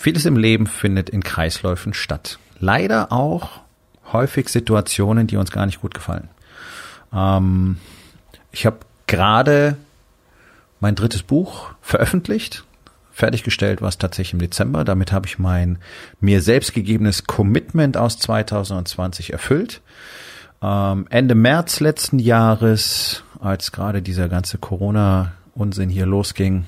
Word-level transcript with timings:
Vieles 0.00 0.26
im 0.26 0.36
Leben 0.36 0.68
findet 0.68 1.10
in 1.10 1.24
Kreisläufen 1.24 1.92
statt. 1.92 2.38
Leider 2.60 3.10
auch 3.10 3.62
häufig 4.12 4.48
Situationen, 4.48 5.26
die 5.26 5.36
uns 5.36 5.50
gar 5.50 5.66
nicht 5.66 5.80
gut 5.80 5.92
gefallen. 5.92 6.28
Ähm, 7.12 7.78
ich 8.52 8.64
habe 8.64 8.78
gerade 9.08 9.76
mein 10.78 10.94
drittes 10.94 11.24
Buch 11.24 11.72
veröffentlicht, 11.82 12.62
fertiggestellt 13.10 13.82
war 13.82 13.88
es 13.88 13.98
tatsächlich 13.98 14.34
im 14.34 14.38
Dezember. 14.38 14.84
Damit 14.84 15.10
habe 15.10 15.26
ich 15.26 15.40
mein 15.40 15.78
mir 16.20 16.42
selbst 16.42 16.74
gegebenes 16.74 17.24
Commitment 17.24 17.96
aus 17.96 18.20
2020 18.20 19.32
erfüllt. 19.32 19.80
Ähm, 20.62 21.08
Ende 21.10 21.34
März 21.34 21.80
letzten 21.80 22.20
Jahres, 22.20 23.24
als 23.40 23.72
gerade 23.72 24.00
dieser 24.00 24.28
ganze 24.28 24.58
Corona-Unsinn 24.58 25.90
hier 25.90 26.06
losging, 26.06 26.66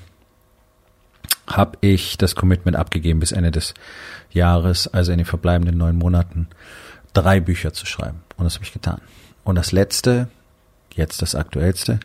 habe 1.56 1.79
ich 1.80 2.18
das 2.18 2.34
Commitment 2.34 2.76
abgegeben 2.76 3.20
bis 3.20 3.32
Ende 3.32 3.51
des 3.51 3.74
Jahres, 4.30 4.87
also 4.88 5.12
in 5.12 5.18
den 5.18 5.26
verbleibenden 5.26 5.76
neun 5.76 5.96
Monaten, 5.96 6.48
drei 7.12 7.40
Bücher 7.40 7.73
zu 7.73 7.87
schreiben. 7.87 8.23
Und 8.37 8.45
das 8.45 8.54
habe 8.54 8.65
ich 8.65 8.73
getan. 8.73 9.01
Und 9.45 9.56
das 9.56 9.73
letzte, 9.73 10.28
jetzt 10.95 11.23
das 11.23 11.34
aktuellste, 11.34 12.01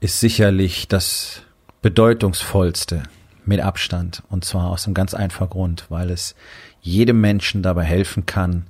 ist 0.00 0.20
sicherlich 0.20 0.88
das 0.88 1.42
bedeutungsvollste 1.82 3.02
mit 3.44 3.60
Abstand. 3.60 4.22
Und 4.30 4.44
zwar 4.44 4.70
aus 4.70 4.86
einem 4.86 4.94
ganz 4.94 5.14
einfachen 5.14 5.50
Grund, 5.50 5.86
weil 5.88 6.10
es 6.10 6.34
jedem 6.80 7.20
Menschen 7.20 7.62
dabei 7.62 7.84
helfen 7.84 8.26
kann, 8.26 8.66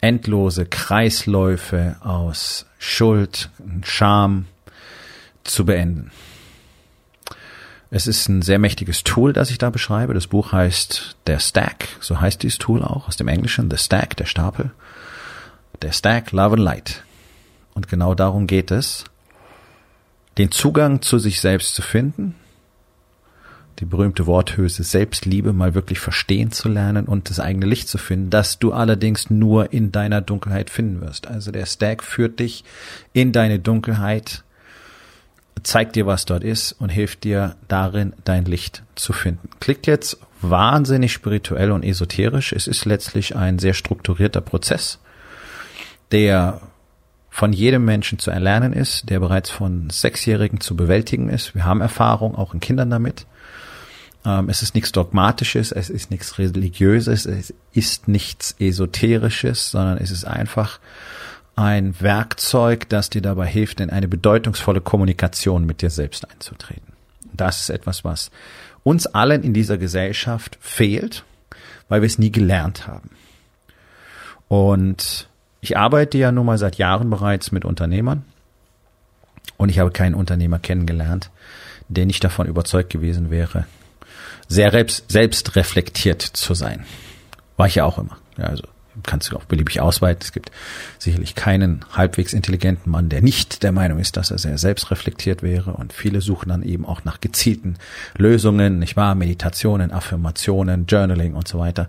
endlose 0.00 0.66
Kreisläufe 0.66 1.96
aus 2.00 2.66
Schuld, 2.78 3.50
Scham 3.82 4.46
zu 5.44 5.64
beenden. 5.64 6.10
Es 7.90 8.06
ist 8.06 8.28
ein 8.28 8.42
sehr 8.42 8.58
mächtiges 8.58 9.02
Tool, 9.02 9.32
das 9.32 9.50
ich 9.50 9.58
da 9.58 9.70
beschreibe. 9.70 10.12
Das 10.12 10.26
Buch 10.26 10.52
heißt 10.52 11.16
Der 11.26 11.38
Stack, 11.38 11.88
so 12.00 12.20
heißt 12.20 12.42
dieses 12.42 12.58
Tool 12.58 12.82
auch 12.82 13.08
aus 13.08 13.16
dem 13.16 13.28
Englischen, 13.28 13.70
The 13.70 13.78
Stack, 13.78 14.16
der 14.16 14.26
Stapel. 14.26 14.72
Der 15.80 15.92
Stack, 15.92 16.32
Love 16.32 16.56
and 16.56 16.64
Light. 16.64 17.04
Und 17.74 17.88
genau 17.88 18.14
darum 18.14 18.46
geht 18.46 18.70
es, 18.70 19.04
den 20.36 20.50
Zugang 20.50 21.00
zu 21.00 21.18
sich 21.18 21.40
selbst 21.40 21.74
zu 21.74 21.82
finden, 21.82 22.34
die 23.78 23.84
berühmte 23.84 24.26
Worthülse 24.26 24.82
Selbstliebe 24.82 25.52
mal 25.52 25.74
wirklich 25.74 26.00
verstehen 26.00 26.50
zu 26.50 26.68
lernen 26.68 27.06
und 27.06 27.30
das 27.30 27.40
eigene 27.40 27.66
Licht 27.66 27.88
zu 27.88 27.96
finden, 27.96 28.28
das 28.28 28.58
du 28.58 28.72
allerdings 28.72 29.30
nur 29.30 29.72
in 29.72 29.92
deiner 29.92 30.20
Dunkelheit 30.20 30.68
finden 30.68 31.00
wirst. 31.00 31.28
Also 31.28 31.52
der 31.52 31.64
Stack 31.64 32.02
führt 32.02 32.40
dich 32.40 32.64
in 33.12 33.32
deine 33.32 33.60
Dunkelheit 33.60 34.42
zeigt 35.62 35.96
dir, 35.96 36.06
was 36.06 36.24
dort 36.24 36.44
ist 36.44 36.72
und 36.72 36.88
hilft 36.88 37.24
dir 37.24 37.56
darin, 37.68 38.12
dein 38.24 38.44
Licht 38.44 38.82
zu 38.94 39.12
finden. 39.12 39.48
Klingt 39.60 39.86
jetzt 39.86 40.18
wahnsinnig 40.40 41.12
spirituell 41.12 41.72
und 41.72 41.84
esoterisch. 41.84 42.52
Es 42.52 42.66
ist 42.66 42.84
letztlich 42.84 43.36
ein 43.36 43.58
sehr 43.58 43.74
strukturierter 43.74 44.40
Prozess, 44.40 44.98
der 46.12 46.60
von 47.30 47.52
jedem 47.52 47.84
Menschen 47.84 48.18
zu 48.18 48.30
erlernen 48.30 48.72
ist, 48.72 49.08
der 49.10 49.20
bereits 49.20 49.50
von 49.50 49.90
Sechsjährigen 49.90 50.60
zu 50.60 50.76
bewältigen 50.76 51.28
ist. 51.28 51.54
Wir 51.54 51.64
haben 51.64 51.80
Erfahrung 51.80 52.34
auch 52.34 52.52
in 52.52 52.60
Kindern 52.60 52.90
damit. 52.90 53.26
Ähm, 54.24 54.48
es 54.48 54.62
ist 54.62 54.74
nichts 54.74 54.92
Dogmatisches, 54.92 55.70
es 55.70 55.90
ist 55.90 56.10
nichts 56.10 56.38
Religiöses, 56.38 57.26
es 57.26 57.54
ist 57.72 58.08
nichts 58.08 58.56
Esoterisches, 58.58 59.70
sondern 59.70 59.98
es 59.98 60.10
ist 60.10 60.24
einfach 60.24 60.80
ein 61.58 62.00
Werkzeug, 62.00 62.88
das 62.88 63.10
dir 63.10 63.20
dabei 63.20 63.46
hilft, 63.46 63.80
in 63.80 63.90
eine 63.90 64.06
bedeutungsvolle 64.06 64.80
Kommunikation 64.80 65.66
mit 65.66 65.82
dir 65.82 65.90
selbst 65.90 66.30
einzutreten. 66.30 66.92
Das 67.32 67.62
ist 67.62 67.70
etwas, 67.70 68.04
was 68.04 68.30
uns 68.84 69.06
allen 69.06 69.42
in 69.42 69.54
dieser 69.54 69.76
Gesellschaft 69.76 70.56
fehlt, 70.60 71.24
weil 71.88 72.00
wir 72.00 72.06
es 72.06 72.18
nie 72.18 72.30
gelernt 72.30 72.86
haben. 72.86 73.10
Und 74.46 75.28
ich 75.60 75.76
arbeite 75.76 76.16
ja 76.16 76.30
nun 76.30 76.46
mal 76.46 76.58
seit 76.58 76.76
Jahren 76.76 77.10
bereits 77.10 77.50
mit 77.50 77.64
Unternehmern 77.64 78.24
und 79.56 79.68
ich 79.68 79.80
habe 79.80 79.90
keinen 79.90 80.14
Unternehmer 80.14 80.60
kennengelernt, 80.60 81.28
der 81.88 82.06
nicht 82.06 82.22
davon 82.22 82.46
überzeugt 82.46 82.90
gewesen 82.90 83.30
wäre, 83.30 83.66
sehr 84.46 84.70
selbst, 84.70 85.10
selbst 85.10 85.56
reflektiert 85.56 86.22
zu 86.22 86.54
sein. 86.54 86.84
War 87.56 87.66
ich 87.66 87.74
ja 87.74 87.84
auch 87.84 87.98
immer. 87.98 88.16
Ja, 88.36 88.44
also 88.44 88.62
kannst 89.04 89.30
du 89.30 89.36
auch 89.36 89.44
beliebig 89.44 89.80
ausweiten. 89.80 90.22
Es 90.22 90.32
gibt 90.32 90.50
sicherlich 90.98 91.34
keinen 91.34 91.84
halbwegs 91.92 92.32
intelligenten 92.32 92.90
Mann, 92.90 93.08
der 93.08 93.22
nicht 93.22 93.62
der 93.62 93.72
Meinung 93.72 93.98
ist, 93.98 94.16
dass 94.16 94.30
er 94.30 94.38
sehr 94.38 94.58
selbstreflektiert 94.58 95.42
wäre. 95.42 95.72
Und 95.72 95.92
viele 95.92 96.20
suchen 96.20 96.48
dann 96.48 96.62
eben 96.62 96.86
auch 96.86 97.04
nach 97.04 97.20
gezielten 97.20 97.76
Lösungen, 98.16 98.78
nicht 98.78 98.96
wahr? 98.96 99.14
Meditationen, 99.14 99.92
Affirmationen, 99.92 100.86
Journaling 100.86 101.34
und 101.34 101.48
so 101.48 101.58
weiter. 101.58 101.88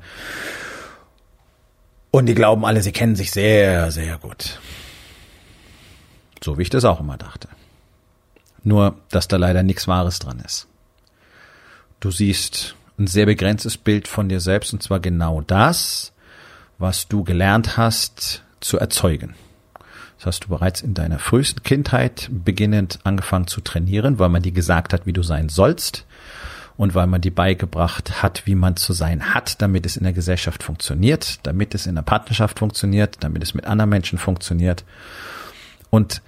Und 2.12 2.26
die 2.26 2.36
glauben 2.36 2.66
alle, 2.66 2.82
sie 2.82 2.92
kennen 2.92 3.16
sich 3.16 3.32
sehr, 3.32 3.92
sehr 3.92 4.18
gut. 4.18 4.60
So 6.44 6.58
wie 6.58 6.64
ich 6.64 6.70
das 6.70 6.86
auch 6.86 7.00
immer 7.00 7.18
dachte. 7.18 7.48
Nur, 8.64 8.98
dass 9.10 9.28
da 9.28 9.38
leider 9.38 9.64
nichts 9.64 9.88
Wahres 9.88 10.20
dran 10.20 10.42
ist. 10.46 10.68
Du 12.00 12.12
siehst 12.12 12.76
ein 12.98 13.08
sehr 13.08 13.26
begrenztes 13.26 13.78
Bild 13.78 14.08
von 14.08 14.30
dir 14.30 14.40
selbst 14.40 14.74
und 14.74 14.84
zwar 14.84 15.00
genau 15.00 15.42
das, 15.42 16.12
was 16.80 17.08
du 17.08 17.24
gelernt 17.24 17.78
hast 17.78 18.44
zu 18.62 18.80
erzeugen. 18.80 19.36
Das 20.18 20.26
hast 20.26 20.46
du 20.46 20.48
bereits 20.50 20.82
in 20.82 20.94
deiner 20.94 21.20
frühesten 21.20 21.64
Kindheit 21.64 22.30
beginnend 22.32 23.00
angefangen 23.04 23.48
zu 23.48 23.62
trainieren, 23.62 24.20
weil 24.20 24.30
man 24.30 24.42
dir 24.42 24.52
gesagt 24.52 24.92
hat, 24.92 25.06
wie 25.06 25.14
du 25.14 25.24
sein 25.24 25.50
sollst 25.50 26.06
und 26.76 26.96
weil 26.96 27.08
man 27.08 27.22
dir 27.22 27.34
beigebracht 27.34 28.24
hat, 28.24 28.46
wie 28.46 28.56
man 28.56 28.76
zu 28.76 28.94
sein 28.94 29.34
hat, 29.34 29.62
damit 29.62 29.86
es 29.86 29.98
in 29.98 30.04
der 30.04 30.14
Gesellschaft 30.14 30.64
funktioniert, 30.64 31.40
damit 31.44 31.76
es 31.76 31.86
in 31.86 31.96
der 31.96 32.02
Partnerschaft 32.02 32.60
funktioniert, 32.60 33.18
damit 33.22 33.44
es 33.44 33.54
mit 33.54 33.66
anderen 33.66 33.90
Menschen 33.90 34.18
funktioniert. 34.18 34.84
Und 35.90 36.22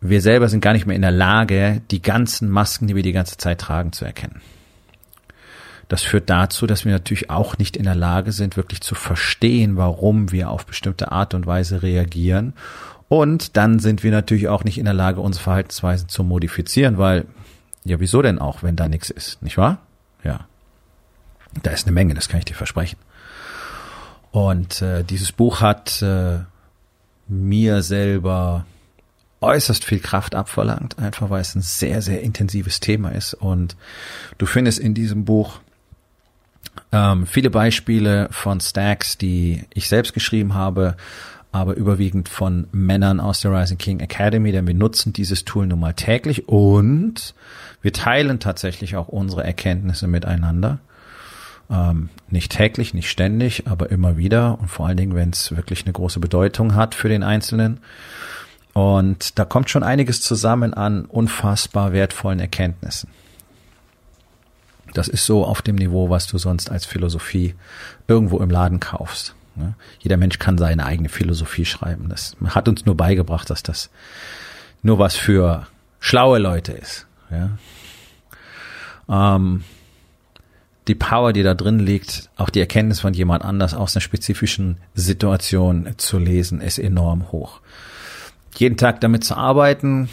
wir 0.00 0.20
selber 0.20 0.48
sind 0.48 0.60
gar 0.60 0.72
nicht 0.72 0.86
mehr 0.86 0.96
in 0.96 1.02
der 1.02 1.10
Lage, 1.10 1.82
die 1.90 2.02
ganzen 2.02 2.50
Masken, 2.50 2.86
die 2.86 2.96
wir 2.96 3.02
die 3.02 3.12
ganze 3.12 3.36
Zeit 3.36 3.60
tragen, 3.60 3.92
zu 3.92 4.04
erkennen. 4.04 4.40
Das 5.88 6.02
führt 6.02 6.28
dazu, 6.28 6.66
dass 6.66 6.84
wir 6.84 6.92
natürlich 6.92 7.30
auch 7.30 7.58
nicht 7.58 7.76
in 7.76 7.84
der 7.84 7.94
Lage 7.94 8.32
sind, 8.32 8.56
wirklich 8.56 8.80
zu 8.80 8.94
verstehen, 8.94 9.76
warum 9.76 10.32
wir 10.32 10.50
auf 10.50 10.66
bestimmte 10.66 11.12
Art 11.12 11.34
und 11.34 11.46
Weise 11.46 11.82
reagieren. 11.82 12.54
Und 13.08 13.56
dann 13.56 13.78
sind 13.78 14.02
wir 14.02 14.10
natürlich 14.10 14.48
auch 14.48 14.64
nicht 14.64 14.78
in 14.78 14.84
der 14.84 14.94
Lage, 14.94 15.20
unsere 15.20 15.44
Verhaltensweisen 15.44 16.08
zu 16.08 16.24
modifizieren, 16.24 16.98
weil, 16.98 17.26
ja, 17.84 18.00
wieso 18.00 18.20
denn 18.20 18.40
auch, 18.40 18.64
wenn 18.64 18.74
da 18.74 18.88
nichts 18.88 19.10
ist, 19.10 19.42
nicht 19.42 19.58
wahr? 19.58 19.78
Ja. 20.24 20.46
Da 21.62 21.70
ist 21.70 21.86
eine 21.86 21.94
Menge, 21.94 22.14
das 22.14 22.28
kann 22.28 22.38
ich 22.38 22.44
dir 22.44 22.54
versprechen. 22.54 22.98
Und 24.32 24.82
äh, 24.82 25.04
dieses 25.04 25.30
Buch 25.30 25.60
hat 25.60 26.02
äh, 26.02 26.40
mir 27.28 27.82
selber 27.82 28.66
äußerst 29.40 29.84
viel 29.84 30.00
Kraft 30.00 30.34
abverlangt, 30.34 30.98
einfach 30.98 31.30
weil 31.30 31.40
es 31.40 31.54
ein 31.54 31.62
sehr, 31.62 32.02
sehr 32.02 32.22
intensives 32.22 32.80
Thema 32.80 33.10
ist. 33.10 33.34
Und 33.34 33.76
du 34.38 34.46
findest 34.46 34.78
in 34.78 34.94
diesem 34.94 35.24
Buch 35.24 35.60
ähm, 36.92 37.26
viele 37.26 37.50
Beispiele 37.50 38.28
von 38.30 38.60
Stacks, 38.60 39.18
die 39.18 39.64
ich 39.74 39.88
selbst 39.88 40.14
geschrieben 40.14 40.54
habe, 40.54 40.96
aber 41.52 41.74
überwiegend 41.74 42.28
von 42.28 42.66
Männern 42.72 43.18
aus 43.20 43.40
der 43.40 43.52
Rising 43.52 43.78
King 43.78 44.00
Academy, 44.00 44.52
denn 44.52 44.66
wir 44.66 44.74
nutzen 44.74 45.12
dieses 45.12 45.44
Tool 45.44 45.66
nun 45.66 45.80
mal 45.80 45.94
täglich 45.94 46.48
und 46.48 47.34
wir 47.82 47.92
teilen 47.92 48.40
tatsächlich 48.40 48.96
auch 48.96 49.08
unsere 49.08 49.44
Erkenntnisse 49.44 50.06
miteinander. 50.06 50.80
Ähm, 51.70 52.10
nicht 52.28 52.52
täglich, 52.52 52.94
nicht 52.94 53.10
ständig, 53.10 53.66
aber 53.66 53.90
immer 53.90 54.16
wieder 54.16 54.58
und 54.60 54.68
vor 54.68 54.86
allen 54.86 54.96
Dingen, 54.96 55.14
wenn 55.14 55.30
es 55.30 55.56
wirklich 55.56 55.84
eine 55.84 55.92
große 55.92 56.20
Bedeutung 56.20 56.74
hat 56.74 56.94
für 56.94 57.08
den 57.08 57.22
Einzelnen. 57.22 57.80
Und 58.72 59.38
da 59.38 59.44
kommt 59.44 59.70
schon 59.70 59.82
einiges 59.82 60.20
zusammen 60.20 60.74
an 60.74 61.06
unfassbar 61.06 61.92
wertvollen 61.92 62.38
Erkenntnissen. 62.38 63.08
Das 64.96 65.08
ist 65.08 65.26
so 65.26 65.44
auf 65.44 65.60
dem 65.60 65.76
Niveau, 65.76 66.08
was 66.08 66.26
du 66.26 66.38
sonst 66.38 66.70
als 66.70 66.86
Philosophie 66.86 67.54
irgendwo 68.08 68.38
im 68.38 68.48
Laden 68.48 68.80
kaufst. 68.80 69.34
Ne? 69.54 69.74
Jeder 69.98 70.16
Mensch 70.16 70.38
kann 70.38 70.56
seine 70.56 70.86
eigene 70.86 71.10
Philosophie 71.10 71.66
schreiben. 71.66 72.08
Das 72.08 72.34
hat 72.46 72.66
uns 72.66 72.86
nur 72.86 72.96
beigebracht, 72.96 73.50
dass 73.50 73.62
das 73.62 73.90
nur 74.82 74.98
was 74.98 75.14
für 75.14 75.66
schlaue 76.00 76.38
Leute 76.38 76.72
ist. 76.72 77.06
Ja. 77.30 77.50
Ähm, 79.36 79.64
die 80.88 80.94
Power, 80.94 81.34
die 81.34 81.42
da 81.42 81.52
drin 81.52 81.78
liegt, 81.78 82.30
auch 82.38 82.48
die 82.48 82.60
Erkenntnis 82.60 83.00
von 83.00 83.12
jemand 83.12 83.44
anders 83.44 83.74
aus 83.74 83.94
einer 83.94 84.00
spezifischen 84.00 84.78
Situation 84.94 85.92
zu 85.98 86.18
lesen, 86.18 86.62
ist 86.62 86.78
enorm 86.78 87.32
hoch. 87.32 87.60
Jeden 88.56 88.78
Tag 88.78 89.02
damit 89.02 89.24
zu 89.24 89.36
arbeiten, 89.36 90.08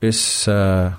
ist 0.00 0.48
äh, 0.48 0.90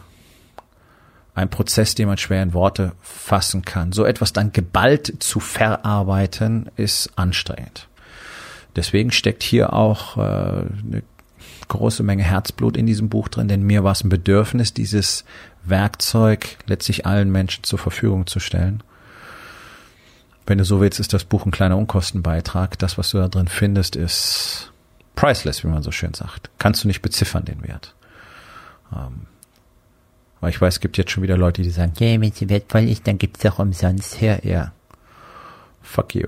ein 1.35 1.49
Prozess, 1.49 1.95
den 1.95 2.07
man 2.07 2.17
schwer 2.17 2.43
in 2.43 2.53
Worte 2.53 2.93
fassen 3.01 3.63
kann. 3.63 3.91
So 3.91 4.05
etwas 4.05 4.33
dann 4.33 4.51
geballt 4.51 5.15
zu 5.19 5.39
verarbeiten, 5.39 6.69
ist 6.75 7.11
anstrengend. 7.15 7.87
Deswegen 8.75 9.11
steckt 9.11 9.43
hier 9.43 9.73
auch 9.73 10.17
äh, 10.17 10.21
eine 10.21 11.03
große 11.67 12.03
Menge 12.03 12.23
Herzblut 12.23 12.77
in 12.77 12.85
diesem 12.85 13.09
Buch 13.09 13.27
drin, 13.27 13.47
denn 13.47 13.63
mir 13.63 13.83
war 13.83 13.93
es 13.93 14.03
ein 14.03 14.09
Bedürfnis, 14.09 14.73
dieses 14.73 15.25
Werkzeug 15.63 16.57
letztlich 16.65 17.05
allen 17.05 17.31
Menschen 17.31 17.63
zur 17.63 17.79
Verfügung 17.79 18.27
zu 18.27 18.39
stellen. 18.39 18.83
Wenn 20.45 20.57
du 20.57 20.65
so 20.65 20.81
willst, 20.81 20.99
ist 20.99 21.13
das 21.13 21.23
Buch 21.23 21.45
ein 21.45 21.51
kleiner 21.51 21.77
Unkostenbeitrag. 21.77 22.77
Das, 22.79 22.97
was 22.97 23.11
du 23.11 23.17
da 23.17 23.29
drin 23.29 23.47
findest, 23.47 23.95
ist 23.95 24.71
priceless, 25.15 25.63
wie 25.63 25.69
man 25.69 25.83
so 25.83 25.91
schön 25.91 26.13
sagt. 26.13 26.49
Kannst 26.57 26.83
du 26.83 26.87
nicht 26.87 27.01
beziffern, 27.01 27.45
den 27.45 27.63
Wert. 27.63 27.95
Ähm, 28.93 29.27
aber 30.43 30.49
ich 30.49 30.59
weiß, 30.59 30.73
es 30.73 30.79
gibt 30.81 30.97
jetzt 30.97 31.09
schon 31.09 31.23
wieder 31.23 31.37
Leute, 31.37 31.61
die 31.61 31.69
sagen, 31.69 31.93
ja, 31.99 32.19
wenn 32.19 32.33
sie 32.33 32.49
wertvoll 32.49 32.89
ist, 32.89 33.07
dann 33.07 33.17
gibt's 33.17 33.43
doch 33.43 33.59
umsonst 33.59 34.19
her, 34.19 34.41
ja. 34.43 34.73
Fuck 35.81 36.15
you. 36.15 36.27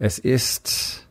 Es 0.00 0.18
ist 0.18 1.06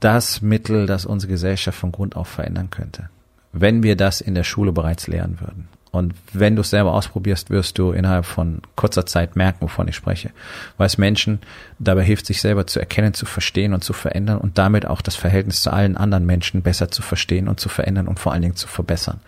das 0.00 0.42
Mittel, 0.42 0.84
das 0.84 1.06
unsere 1.06 1.32
Gesellschaft 1.32 1.78
von 1.78 1.90
Grund 1.90 2.14
auf 2.14 2.28
verändern 2.28 2.68
könnte. 2.68 3.08
Wenn 3.52 3.82
wir 3.82 3.96
das 3.96 4.20
in 4.20 4.34
der 4.34 4.44
Schule 4.44 4.72
bereits 4.72 5.06
lernen 5.06 5.40
würden. 5.40 5.68
Und 5.90 6.14
wenn 6.32 6.54
du 6.54 6.60
es 6.60 6.70
selber 6.70 6.92
ausprobierst, 6.92 7.50
wirst 7.50 7.78
du 7.78 7.92
innerhalb 7.92 8.26
von 8.26 8.60
kurzer 8.76 9.06
Zeit 9.06 9.36
merken, 9.36 9.62
wovon 9.62 9.88
ich 9.88 9.96
spreche. 9.96 10.30
Weil 10.76 10.86
es 10.86 10.98
Menschen 10.98 11.38
dabei 11.78 12.04
hilft, 12.04 12.26
sich 12.26 12.40
selber 12.40 12.66
zu 12.66 12.78
erkennen, 12.78 13.14
zu 13.14 13.24
verstehen 13.24 13.72
und 13.72 13.82
zu 13.82 13.92
verändern 13.92 14.38
und 14.38 14.58
damit 14.58 14.86
auch 14.86 15.00
das 15.00 15.16
Verhältnis 15.16 15.62
zu 15.62 15.72
allen 15.72 15.96
anderen 15.96 16.26
Menschen 16.26 16.62
besser 16.62 16.90
zu 16.90 17.02
verstehen 17.02 17.48
und 17.48 17.58
zu 17.58 17.68
verändern 17.68 18.06
und 18.06 18.18
vor 18.18 18.32
allen 18.32 18.42
Dingen 18.42 18.56
zu 18.56 18.68
verbessern. 18.68 19.20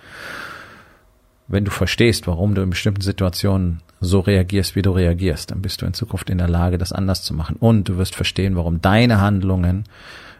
Wenn 1.48 1.64
du 1.64 1.70
verstehst, 1.70 2.26
warum 2.26 2.54
du 2.54 2.62
in 2.62 2.70
bestimmten 2.70 3.00
Situationen 3.00 3.80
so 4.00 4.20
reagierst, 4.20 4.76
wie 4.76 4.82
du 4.82 4.92
reagierst, 4.92 5.50
dann 5.50 5.62
bist 5.62 5.82
du 5.82 5.86
in 5.86 5.94
Zukunft 5.94 6.30
in 6.30 6.38
der 6.38 6.48
Lage, 6.48 6.78
das 6.78 6.92
anders 6.92 7.22
zu 7.22 7.34
machen. 7.34 7.56
Und 7.58 7.88
du 7.88 7.96
wirst 7.96 8.14
verstehen, 8.14 8.54
warum 8.56 8.80
deine 8.80 9.20
Handlungen 9.20 9.84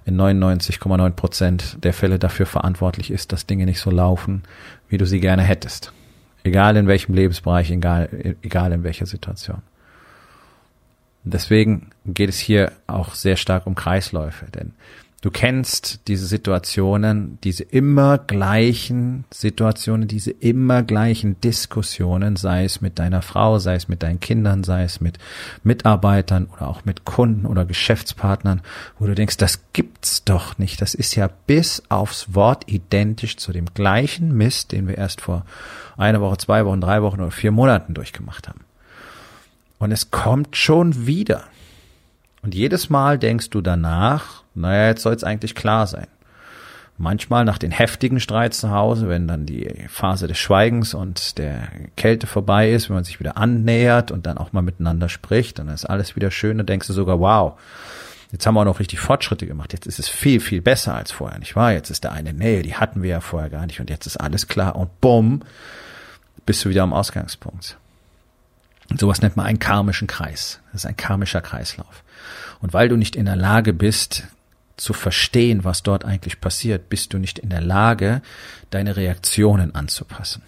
in 0.05 0.17
99,9 0.17 1.11
Prozent 1.11 1.77
der 1.83 1.93
Fälle 1.93 2.19
dafür 2.19 2.47
verantwortlich 2.47 3.11
ist, 3.11 3.33
dass 3.33 3.47
Dinge 3.47 3.67
nicht 3.67 3.81
so 3.81 3.91
laufen, 3.91 4.43
wie 4.89 4.99
du 4.99 5.07
sie 5.07 5.21
gerne 5.21 5.43
hättest. 5.43 5.93
Egal 6.43 6.77
in 6.77 6.87
welchem 6.87 7.15
Lebensbereich, 7.15 7.71
egal, 7.71 8.37
egal 8.43 8.73
in 8.73 8.83
welcher 8.83 9.07
Situation. 9.07 9.63
Deswegen 11.23 11.91
geht 12.07 12.31
es 12.31 12.39
hier 12.39 12.73
auch 12.87 13.15
sehr 13.15 13.37
stark 13.37 13.67
um 13.67 13.75
Kreisläufe, 13.75 14.47
denn 14.47 14.73
Du 15.23 15.31
kennst 15.31 16.09
diese 16.09 16.27
Situationen, 16.27 17.39
diese 17.45 17.63
immer 17.63 18.17
gleichen 18.17 19.25
Situationen, 19.31 20.09
diese 20.09 20.31
immer 20.31 20.83
gleichen 20.83 21.39
Diskussionen, 21.43 22.37
sei 22.37 22.65
es 22.65 22.81
mit 22.81 22.99
deiner 22.99 23.21
Frau, 23.21 23.59
sei 23.59 23.75
es 23.75 23.87
mit 23.87 24.03
deinen 24.03 24.21
Kindern, 24.21 24.65
sei 24.65 24.85
es 24.85 25.03
mit 25.03 25.19
Mitarbeitern 25.63 26.47
oder 26.47 26.69
auch 26.69 26.87
mit 26.87 27.05
Kunden 27.05 27.45
oder 27.45 27.67
Geschäftspartnern, 27.67 28.63
wo 28.99 29.07
du 29.07 29.15
denkst, 29.15 29.37
das 29.37 29.61
gibt's 29.75 30.25
doch 30.25 30.57
nicht. 30.57 30.81
Das 30.81 30.95
ist 30.95 31.15
ja 31.17 31.29
bis 31.47 31.83
aufs 31.91 32.35
Wort 32.35 32.65
identisch 32.67 33.37
zu 33.37 33.53
dem 33.53 33.67
gleichen 33.75 34.35
Mist, 34.35 34.73
den 34.73 34.89
wir 34.89 34.97
erst 34.97 35.21
vor 35.21 35.45
einer 36.00 36.20
Woche, 36.20 36.38
zwei 36.38 36.64
Wochen, 36.64 36.81
drei 36.81 37.02
Wochen 37.02 37.20
oder 37.20 37.31
vier 37.31 37.52
Monaten 37.52 37.94
durchgemacht 37.94 38.49
haben. 38.49 38.61
Und 39.79 39.93
es 39.93 40.11
kommt 40.11 40.56
schon 40.56 41.06
wieder. 41.06 41.44
Und 42.43 42.55
jedes 42.55 42.91
Mal 42.91 43.19
denkst 43.19 43.50
du 43.50 43.61
danach, 43.61 44.43
naja, 44.55 44.88
jetzt 44.88 45.02
soll 45.02 45.14
es 45.14 45.25
eigentlich 45.25 45.55
klar 45.55 45.87
sein. 45.87 46.06
Manchmal 46.97 47.47
nach 47.47 47.56
den 47.56 47.70
heftigen 47.70 48.20
Streits 48.20 48.61
zu 48.61 48.70
Hause, 48.70 49.08
wenn 49.08 49.26
dann 49.26 49.47
die 49.47 49.87
Phase 49.88 50.29
des 50.29 50.37
Schweigens 50.37 50.93
und 50.93 51.38
der 51.38 51.69
Kälte 51.97 52.26
vorbei 52.26 52.73
ist, 52.73 52.91
wenn 52.91 52.97
man 52.97 53.05
sich 53.05 53.20
wieder 53.20 53.38
annähert 53.38 54.11
und 54.11 54.26
dann 54.26 54.37
auch 54.37 54.52
mal 54.52 54.61
miteinander 54.61 55.08
spricht, 55.08 55.58
dann 55.58 55.69
ist 55.69 55.87
alles 55.87 56.14
wieder 56.14 56.31
schön, 56.31 56.58
dann 56.58 56.67
denkst 56.67 56.87
du 56.87 56.93
sogar, 56.93 57.19
wow, 57.19 57.58
jetzt 58.32 58.47
haben 58.47 58.55
wir 58.55 58.61
auch 58.61 58.67
noch 58.67 58.81
richtig 58.81 59.00
Fortschritte 59.00 59.47
gemacht, 59.47 59.73
jetzt 59.73 59.87
ist 59.87 59.99
es 59.99 60.11
viel, 60.11 60.41
viel 60.41 60.61
besser 60.61 60.94
als 60.94 61.11
vorher, 61.11 61.38
nicht 61.38 61.56
wahr? 61.56 61.73
Jetzt 61.73 61.88
ist 61.88 62.05
da 62.05 62.11
eine 62.11 62.35
Nähe, 62.35 62.62
die 62.62 62.75
hatten 62.75 63.02
wir 63.02 63.08
ja 63.08 63.20
vorher 63.23 63.49
gar 63.49 63.64
nicht 63.64 63.81
und 63.81 63.88
jetzt 63.88 64.06
ist 64.06 64.19
alles 64.19 64.47
klar 64.47 64.76
und 64.76 65.00
bumm, 65.00 65.41
bist 66.50 66.64
du 66.64 66.69
wieder 66.69 66.82
am 66.82 66.93
Ausgangspunkt. 66.93 67.76
Und 68.91 68.99
sowas 68.99 69.23
nennt 69.23 69.37
man 69.37 69.47
einen 69.47 69.61
karmischen 69.61 70.08
Kreis. 70.08 70.58
Das 70.73 70.82
ist 70.82 70.87
ein 70.87 70.97
karmischer 70.97 71.41
Kreislauf. 71.41 72.02
Und 72.61 72.73
weil 72.73 72.88
du 72.88 72.97
nicht 72.97 73.14
in 73.14 73.26
der 73.26 73.37
Lage 73.37 73.73
bist, 73.73 74.25
zu 74.76 74.93
verstehen, 74.93 75.62
was 75.62 75.85
dort 75.85 76.05
eigentlich 76.05 76.41
passiert, 76.41 76.88
bist 76.88 77.12
du 77.12 77.19
nicht 77.19 77.38
in 77.38 77.50
der 77.50 77.61
Lage, 77.61 78.20
deine 78.70 78.97
Reaktionen 78.97 79.76
anzupassen. 79.76 80.43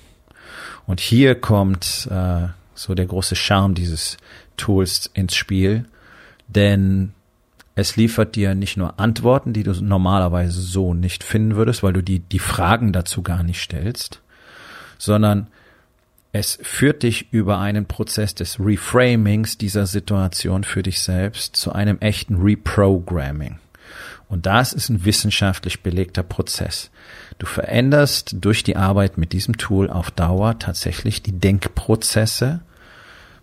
Und 0.87 0.99
hier 0.99 1.41
kommt 1.41 2.09
äh, 2.11 2.49
so 2.75 2.97
der 2.97 3.07
große 3.07 3.37
Charme 3.37 3.77
dieses 3.77 4.17
Tools 4.57 5.09
ins 5.15 5.37
Spiel, 5.37 5.85
denn 6.49 7.15
es 7.77 7.95
liefert 7.95 8.35
dir 8.35 8.57
nicht 8.57 8.77
nur 8.77 8.99
Antworten, 8.99 9.53
die 9.53 9.63
du 9.63 9.71
normalerweise 9.71 10.61
so 10.63 10.95
nicht 10.95 11.23
finden 11.23 11.55
würdest, 11.55 11.85
weil 11.85 11.93
du 11.93 12.03
die, 12.03 12.19
die 12.19 12.41
Fragen 12.41 12.93
dazu 12.93 13.23
gar 13.23 13.45
nicht 13.45 13.61
stellst, 13.61 14.21
sondern 14.99 15.47
es 16.33 16.59
führt 16.63 17.03
dich 17.03 17.31
über 17.33 17.59
einen 17.59 17.85
Prozess 17.85 18.35
des 18.35 18.59
Reframings 18.59 19.59
dieser 19.59 19.87
Situation 19.87 20.65
für 20.65 20.83
dich 20.83 21.03
selbst 21.03 21.57
zu 21.57 21.73
einem 21.73 21.99
echten 21.99 22.37
Reprogramming. 22.37 23.59
Und 24.31 24.47
das 24.47 24.73
ist 24.73 24.89
ein 24.89 25.05
wissenschaftlich 25.05 25.83
belegter 25.83 26.23
Prozess. 26.23 26.91
Du 27.39 27.45
veränderst 27.45 28.37
durch 28.41 28.63
die 28.63 28.77
Arbeit 28.77 29.19
mit 29.19 29.35
diesem 29.35 29.59
Tool 29.59 29.91
auf 29.91 30.11
Dauer 30.11 30.59
tatsächlich 30.59 31.23
die 31.23 31.39
Denkprozesse, 31.39 32.63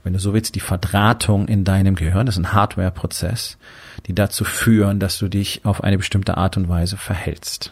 wenn 0.03 0.13
du 0.13 0.19
so 0.19 0.33
willst, 0.33 0.55
die 0.55 0.59
Verdrahtung 0.59 1.47
in 1.47 1.63
deinem 1.63 1.93
Gehirn, 1.93 2.25
das 2.25 2.37
ist 2.37 2.41
ein 2.41 2.53
Hardware-Prozess, 2.53 3.59
die 4.07 4.15
dazu 4.15 4.43
führen, 4.43 4.99
dass 4.99 5.19
du 5.19 5.27
dich 5.27 5.63
auf 5.63 5.83
eine 5.83 5.97
bestimmte 5.97 6.37
Art 6.37 6.57
und 6.57 6.69
Weise 6.69 6.97
verhältst. 6.97 7.71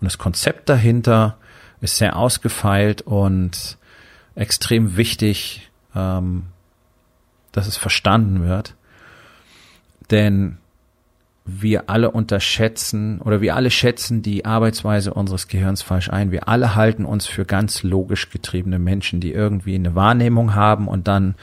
Und 0.00 0.04
das 0.04 0.18
Konzept 0.18 0.68
dahinter 0.68 1.38
ist 1.80 1.96
sehr 1.96 2.14
ausgefeilt 2.16 3.02
und 3.02 3.78
extrem 4.40 4.96
wichtig, 4.96 5.70
ähm, 5.94 6.44
dass 7.52 7.66
es 7.66 7.76
verstanden 7.76 8.42
wird. 8.42 8.74
Denn 10.10 10.56
wir 11.44 11.90
alle 11.90 12.10
unterschätzen 12.10 13.20
oder 13.20 13.40
wir 13.40 13.54
alle 13.54 13.70
schätzen 13.70 14.22
die 14.22 14.44
Arbeitsweise 14.44 15.12
unseres 15.12 15.48
Gehirns 15.48 15.82
falsch 15.82 16.10
ein. 16.10 16.30
Wir 16.30 16.48
alle 16.48 16.74
halten 16.74 17.04
uns 17.04 17.26
für 17.26 17.44
ganz 17.44 17.82
logisch 17.82 18.30
getriebene 18.30 18.78
Menschen, 18.78 19.20
die 19.20 19.32
irgendwie 19.32 19.74
eine 19.74 19.94
Wahrnehmung 19.94 20.54
haben 20.54 20.88
und 20.88 21.06
dann 21.06 21.34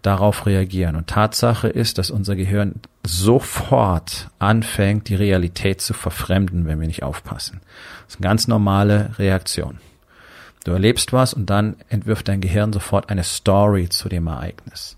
darauf 0.00 0.46
reagieren. 0.46 0.96
Und 0.96 1.08
Tatsache 1.08 1.68
ist, 1.68 1.98
dass 1.98 2.10
unser 2.10 2.34
Gehirn 2.34 2.76
sofort 3.04 4.30
anfängt, 4.38 5.08
die 5.08 5.16
Realität 5.16 5.80
zu 5.80 5.92
verfremden, 5.92 6.66
wenn 6.66 6.80
wir 6.80 6.86
nicht 6.86 7.02
aufpassen. 7.02 7.60
Das 8.06 8.14
ist 8.14 8.20
eine 8.20 8.28
ganz 8.28 8.48
normale 8.48 9.18
Reaktion. 9.18 9.78
Du 10.64 10.70
erlebst 10.72 11.12
was 11.12 11.34
und 11.34 11.46
dann 11.50 11.76
entwirft 11.88 12.28
dein 12.28 12.40
Gehirn 12.40 12.72
sofort 12.72 13.10
eine 13.10 13.24
Story 13.24 13.88
zu 13.88 14.08
dem 14.08 14.26
Ereignis. 14.26 14.96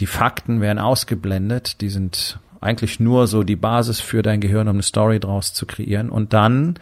Die 0.00 0.06
Fakten 0.06 0.60
werden 0.60 0.78
ausgeblendet, 0.78 1.80
die 1.80 1.88
sind 1.88 2.38
eigentlich 2.60 3.00
nur 3.00 3.26
so 3.26 3.42
die 3.42 3.56
Basis 3.56 4.00
für 4.00 4.22
dein 4.22 4.40
Gehirn, 4.40 4.68
um 4.68 4.76
eine 4.76 4.82
Story 4.82 5.20
draus 5.20 5.54
zu 5.54 5.66
kreieren. 5.66 6.10
Und 6.10 6.32
dann 6.32 6.78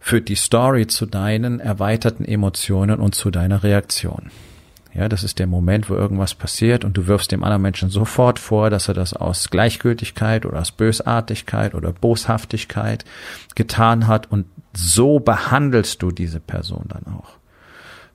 führt 0.00 0.28
die 0.28 0.36
Story 0.36 0.86
zu 0.86 1.06
deinen 1.06 1.60
erweiterten 1.60 2.24
Emotionen 2.24 3.00
und 3.00 3.14
zu 3.14 3.30
deiner 3.30 3.62
Reaktion. 3.62 4.30
Ja, 4.94 5.10
das 5.10 5.24
ist 5.24 5.38
der 5.38 5.46
Moment, 5.46 5.90
wo 5.90 5.94
irgendwas 5.94 6.34
passiert 6.34 6.82
und 6.82 6.96
du 6.96 7.06
wirfst 7.06 7.30
dem 7.30 7.44
anderen 7.44 7.60
Menschen 7.60 7.90
sofort 7.90 8.38
vor, 8.38 8.70
dass 8.70 8.88
er 8.88 8.94
das 8.94 9.12
aus 9.12 9.50
Gleichgültigkeit 9.50 10.46
oder 10.46 10.60
aus 10.60 10.72
Bösartigkeit 10.72 11.74
oder 11.74 11.92
Boshaftigkeit 11.92 13.04
getan 13.54 14.06
hat 14.06 14.30
und 14.30 14.46
so 14.76 15.18
behandelst 15.20 16.02
du 16.02 16.10
diese 16.10 16.40
Person 16.40 16.84
dann 16.88 17.06
auch. 17.14 17.38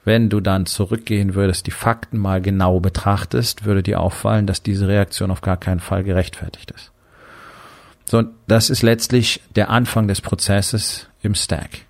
Wenn 0.04 0.30
du 0.30 0.40
dann 0.40 0.66
zurückgehen 0.66 1.36
würdest, 1.36 1.68
die 1.68 1.72
Fakten 1.72 2.18
mal 2.18 2.42
genau 2.42 2.80
betrachtest, 2.80 3.66
würde 3.66 3.84
dir 3.84 4.00
auffallen, 4.00 4.48
dass 4.48 4.64
diese 4.64 4.88
Reaktion 4.88 5.30
auf 5.30 5.42
gar 5.42 5.58
keinen 5.58 5.80
Fall 5.80 6.04
gerechtfertigt 6.04 6.72
ist. 6.72 6.92
So, 8.06 8.24
das 8.48 8.70
ist 8.70 8.82
letztlich 8.82 9.42
der 9.56 9.70
Anfang 9.70 10.08
des 10.08 10.22
Prozesses 10.22 11.08
im 11.22 11.36
Stack. 11.36 11.86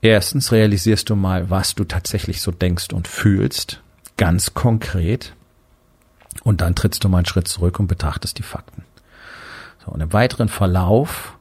Erstens 0.00 0.52
realisierst 0.52 1.10
du 1.10 1.16
mal, 1.16 1.50
was 1.50 1.74
du 1.74 1.84
tatsächlich 1.84 2.40
so 2.40 2.50
denkst 2.50 2.92
und 2.92 3.08
fühlst, 3.08 3.80
ganz 4.16 4.54
konkret. 4.54 5.34
Und 6.44 6.60
dann 6.60 6.74
trittst 6.74 7.04
du 7.04 7.08
mal 7.08 7.18
einen 7.18 7.26
Schritt 7.26 7.46
zurück 7.46 7.78
und 7.78 7.88
betrachtest 7.88 8.38
die 8.38 8.42
Fakten. 8.42 8.84
So, 9.84 9.92
und 9.92 10.00
im 10.00 10.12
weiteren 10.12 10.48
Verlauf 10.48 11.36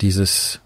dieses 0.00 0.60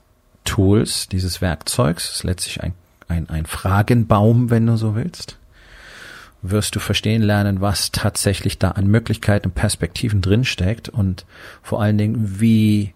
Tools, 0.45 1.09
dieses 1.09 1.41
Werkzeugs, 1.41 2.11
ist 2.11 2.25
letztlich 2.25 2.63
ein, 2.63 2.75
ein, 3.09 3.29
ein 3.29 3.47
Fragenbaum, 3.47 4.51
wenn 4.51 4.67
du 4.67 4.77
so 4.77 4.95
willst, 4.95 5.39
wirst 6.43 6.77
du 6.77 6.81
verstehen 6.81 7.23
lernen, 7.23 7.61
was 7.61 7.91
tatsächlich 7.91 8.59
da 8.59 8.73
an 8.73 8.87
Möglichkeiten 8.87 9.49
und 9.49 9.55
Perspektiven 9.55 10.21
drinsteckt 10.21 10.89
und 10.89 11.25
vor 11.63 11.81
allen 11.81 11.97
Dingen, 11.97 12.41
wie, 12.41 12.93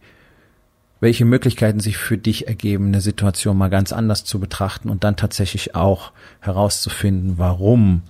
welche 1.01 1.25
Möglichkeiten 1.25 1.81
sich 1.81 1.97
für 1.97 2.19
dich 2.19 2.47
ergeben, 2.47 2.89
eine 2.89 3.01
Situation 3.01 3.57
mal 3.57 3.71
ganz 3.71 3.93
anders 3.93 4.25
zu 4.25 4.39
betrachten 4.39 4.91
und 4.91 5.03
dann 5.05 5.17
tatsächlich 5.17 5.75
auch 5.75 6.13
herauszufinden, 6.41 7.39
warum 7.39 8.03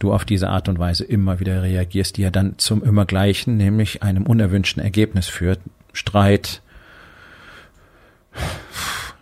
du 0.00 0.12
auf 0.12 0.24
diese 0.24 0.48
Art 0.48 0.68
und 0.68 0.80
Weise 0.80 1.04
immer 1.04 1.38
wieder 1.38 1.62
reagierst, 1.62 2.16
die 2.16 2.22
ja 2.22 2.30
dann 2.30 2.58
zum 2.58 2.82
immer 2.82 3.06
gleichen, 3.06 3.56
nämlich 3.56 4.02
einem 4.02 4.26
unerwünschten 4.26 4.82
Ergebnis 4.82 5.28
führt. 5.28 5.60
Streit, 5.92 6.60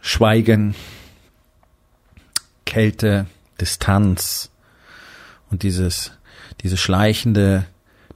Schweigen, 0.00 0.74
Kälte, 2.64 3.26
Distanz 3.60 4.50
und 5.50 5.62
dieses, 5.62 6.12
diese 6.62 6.76
schleichende, 6.76 7.64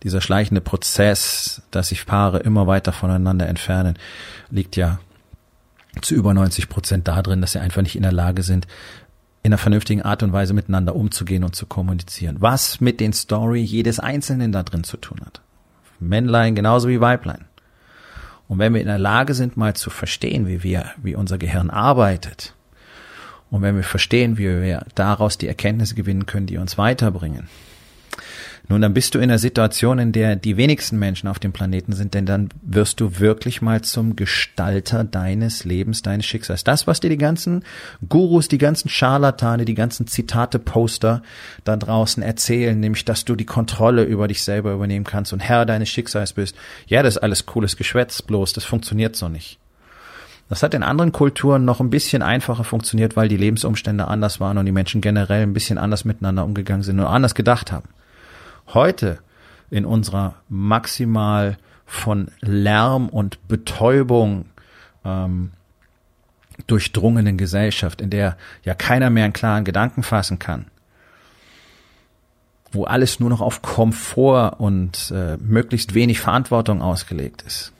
dieser 0.03 0.21
schleichende 0.21 0.61
Prozess, 0.61 1.63
dass 1.71 1.89
sich 1.89 2.07
Paare 2.07 2.39
immer 2.39 2.67
weiter 2.67 2.93
voneinander 2.93 3.49
entfernen, 3.49 3.99
liegt 4.51 4.77
ja 4.77 4.99
zu 6.03 6.15
über 6.15 6.35
90 6.35 6.69
Prozent 6.69 7.09
darin, 7.09 7.41
dass 7.41 7.53
sie 7.53 7.61
einfach 7.61 7.83
nicht 7.83 7.97
in 7.97 8.03
der 8.03 8.13
Lage 8.13 8.43
sind, 8.43 8.67
in 9.43 9.53
einer 9.53 9.59
vernünftigen 9.59 10.03
Art 10.03 10.23
und 10.23 10.33
Weise 10.33 10.55
miteinander 10.55 10.97
umzugehen 10.97 11.45
und 11.45 11.55
zu 11.55 11.67
kommunizieren. 11.67 12.37
Was 12.41 12.81
mit 12.81 12.99
den 12.99 13.13
Story 13.13 13.61
jedes 13.61 14.01
Einzelnen 14.01 14.53
da 14.53 14.63
drin 14.63 14.85
zu 14.85 14.97
tun 14.97 15.21
hat. 15.25 15.43
Männlein 16.01 16.55
genauso 16.55 16.89
wie 16.89 17.01
Weiblein. 17.01 17.45
Und 18.49 18.59
wenn 18.59 18.75
wir 18.75 18.81
in 18.81 18.87
der 18.87 18.99
Lage 18.99 19.35
sind, 19.35 19.57
mal 19.57 19.75
zu 19.75 19.91
verstehen, 19.91 20.47
wie 20.47 20.63
wir, 20.63 20.91
wie 21.03 21.15
unser 21.15 21.39
Gehirn 21.39 21.71
arbeitet, 21.71 22.55
und 23.51 23.63
wenn 23.63 23.77
wir 23.77 23.85
verstehen, 23.85 24.37
wie 24.37 24.63
wir 24.63 24.85
daraus 24.97 25.39
die 25.39 25.47
Erkenntnisse 25.47 25.95
gewinnen 25.95 26.27
können, 26.27 26.47
die 26.47 26.59
uns 26.59 26.77
weiterbringen, 26.77 27.49
nun, 28.66 28.80
dann 28.80 28.94
bist 28.94 29.14
du 29.14 29.18
in 29.18 29.25
einer 29.25 29.38
Situation, 29.38 29.99
in 29.99 30.12
der 30.12 30.37
die 30.37 30.56
wenigsten 30.56 30.99
Menschen 30.99 31.28
auf 31.28 31.38
dem 31.38 31.52
Planeten 31.52 31.92
sind, 31.92 32.14
denn 32.14 32.25
dann 32.25 32.49
wirst 32.62 32.99
du 32.99 33.18
wirklich 33.18 33.61
mal 33.61 33.83
zum 33.83 34.16
Gestalter 34.16 35.04
deines 35.04 35.64
Lebens, 35.64 36.00
deines 36.00 36.25
Schicksals. 36.25 36.64
Das, 36.64 36.87
was 36.87 37.00
dir 37.00 37.11
die 37.11 37.18
ganzen 37.18 37.62
Gurus, 38.09 38.49
die 38.49 38.56
ganzen 38.56 38.88
Scharlatane, 38.88 39.66
die 39.66 39.75
ganzen 39.75 40.06
Zitate-Poster 40.06 41.23
da 41.64 41.76
draußen 41.76 42.23
erzählen, 42.23 42.80
nämlich, 42.80 43.04
dass 43.04 43.26
du 43.26 43.37
die 43.37 43.44
Kontrolle 43.44 44.04
über 44.04 44.28
dich 44.28 44.42
selber 44.42 44.73
übernehmen 44.73 45.04
kannst 45.04 45.35
und 45.35 45.40
Herr 45.40 45.66
deines 45.66 45.90
Schicksals 45.90 46.33
bist. 46.33 46.56
Ja, 46.87 47.02
das 47.02 47.16
ist 47.16 47.23
alles 47.23 47.44
cooles 47.44 47.76
Geschwätz, 47.76 48.23
bloß 48.23 48.54
das 48.54 48.64
funktioniert 48.64 49.14
so 49.14 49.28
nicht. 49.28 49.59
Das 50.49 50.62
hat 50.62 50.73
in 50.73 50.83
anderen 50.83 51.12
Kulturen 51.12 51.66
noch 51.66 51.80
ein 51.80 51.90
bisschen 51.90 52.23
einfacher 52.23 52.64
funktioniert, 52.64 53.14
weil 53.14 53.28
die 53.28 53.37
Lebensumstände 53.37 54.09
anders 54.09 54.40
waren 54.40 54.56
und 54.56 54.64
die 54.64 54.73
Menschen 54.73 55.02
generell 55.02 55.42
ein 55.42 55.52
bisschen 55.54 55.76
anders 55.76 56.06
miteinander 56.06 56.44
umgegangen 56.44 56.83
sind 56.83 56.99
und 56.99 57.06
anders 57.06 57.35
gedacht 57.35 57.71
haben. 57.71 57.88
Heute 58.68 59.18
in 59.71 59.85
unserer 59.85 60.37
maximal 60.49 61.59
von 61.85 62.30
Lärm 62.40 63.09
und 63.09 63.47
Betäubung 63.49 64.47
ähm, 65.04 65.52
durchdrungenen 66.66 67.37
Gesellschaft, 67.37 68.00
in 68.00 68.11
der 68.11 68.37
ja 68.62 68.75
keiner 68.75 69.11
mehr 69.11 69.25
einen 69.25 69.33
klaren 69.33 69.64
Gedanken 69.64 70.02
fassen 70.02 70.38
kann, 70.38 70.66
wo 72.73 72.85
alles 72.85 73.21
nur 73.21 73.30
noch 73.30 73.40
auf 73.40 73.62
Komfort 73.62 74.56
und 74.59 75.12
äh, 75.14 75.37
möglichst 75.38 75.94
wenig 75.94 76.21
Verantwortung 76.21 76.80
ausgelegt 76.80 77.42
ist, 77.42 77.73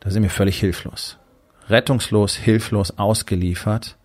da 0.00 0.10
sind 0.10 0.22
wir 0.22 0.30
völlig 0.30 0.58
hilflos. 0.60 1.18
Rettungslos, 1.68 2.36
hilflos 2.36 2.98
ausgeliefert 2.98 3.96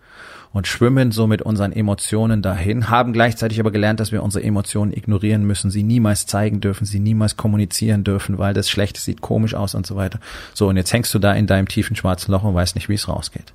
und 0.52 0.66
schwimmen 0.66 1.12
so 1.12 1.26
mit 1.26 1.42
unseren 1.42 1.72
Emotionen 1.72 2.42
dahin, 2.42 2.90
haben 2.90 3.12
gleichzeitig 3.12 3.58
aber 3.58 3.70
gelernt, 3.70 4.00
dass 4.00 4.12
wir 4.12 4.22
unsere 4.22 4.44
Emotionen 4.44 4.92
ignorieren 4.92 5.44
müssen, 5.44 5.70
sie 5.70 5.82
niemals 5.82 6.26
zeigen 6.26 6.60
dürfen, 6.60 6.84
sie 6.84 7.00
niemals 7.00 7.36
kommunizieren 7.36 8.04
dürfen, 8.04 8.38
weil 8.38 8.52
das 8.52 8.68
Schlechte 8.68 9.00
sieht 9.00 9.22
komisch 9.22 9.54
aus 9.54 9.74
und 9.74 9.86
so 9.86 9.96
weiter. 9.96 10.20
So, 10.52 10.68
und 10.68 10.76
jetzt 10.76 10.92
hängst 10.92 11.12
du 11.14 11.18
da 11.18 11.32
in 11.32 11.46
deinem 11.46 11.68
tiefen 11.68 11.96
schwarzen 11.96 12.32
Loch 12.32 12.42
und 12.42 12.54
weißt 12.54 12.74
nicht, 12.74 12.88
wie 12.88 12.94
es 12.94 13.08
rausgeht. 13.08 13.54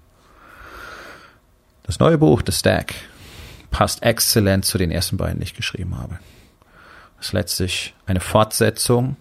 Das 1.83 1.99
neue 1.99 2.17
Buch, 2.17 2.41
The 2.45 2.51
Stack, 2.51 2.95
passt 3.69 4.03
exzellent 4.03 4.65
zu 4.65 4.77
den 4.77 4.91
ersten 4.91 5.17
beiden, 5.17 5.39
die 5.39 5.45
ich 5.45 5.55
geschrieben 5.55 5.97
habe. 5.97 6.19
Das 7.17 7.27
ist 7.27 7.33
letztlich 7.33 7.95
eine 8.05 8.19
Fortsetzung 8.19 9.17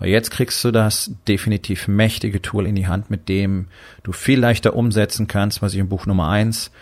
weil 0.00 0.08
jetzt 0.08 0.30
kriegst 0.32 0.64
du 0.64 0.72
das 0.72 1.12
definitiv 1.28 1.86
mächtige 1.86 2.42
Tool 2.42 2.66
in 2.66 2.74
die 2.74 2.88
Hand, 2.88 3.10
mit 3.10 3.28
dem 3.28 3.68
du 4.02 4.10
viel 4.10 4.40
leichter 4.40 4.74
umsetzen 4.74 5.28
kannst, 5.28 5.62
was 5.62 5.74
ich 5.74 5.78
im 5.78 5.88
Buch 5.88 6.06
Nummer 6.06 6.28
eins 6.28 6.72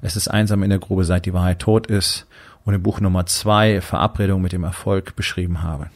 es 0.00 0.16
ist 0.16 0.28
einsam 0.28 0.62
in 0.62 0.70
der 0.70 0.78
Grube, 0.78 1.04
seit 1.04 1.26
die 1.26 1.34
Wahrheit 1.34 1.60
tot 1.60 1.86
ist. 1.86 2.26
Und 2.64 2.74
im 2.74 2.82
Buch 2.82 3.00
Nummer 3.00 3.26
zwei, 3.26 3.80
Verabredung 3.80 4.42
mit 4.42 4.52
dem 4.52 4.64
Erfolg, 4.64 5.16
beschrieben 5.16 5.62
habe. 5.62 5.88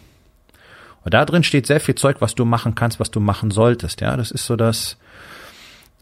Und 1.05 1.15
da 1.15 1.25
drin 1.25 1.45
steht 1.45 1.67
sehr 1.67 1.81
viel 1.81 1.95
Zeug, 1.95 2.17
was 2.21 2.35
du 2.35 2.45
machen 2.45 2.75
kannst, 2.75 3.01
was 3.01 3.11
du 3.11 3.21
machen 3.21 3.51
solltest. 3.51 4.01
Ja, 4.01 4.17
das 4.17 4.31
ist 4.31 4.47
so 4.47 4.57
das, 4.57 4.97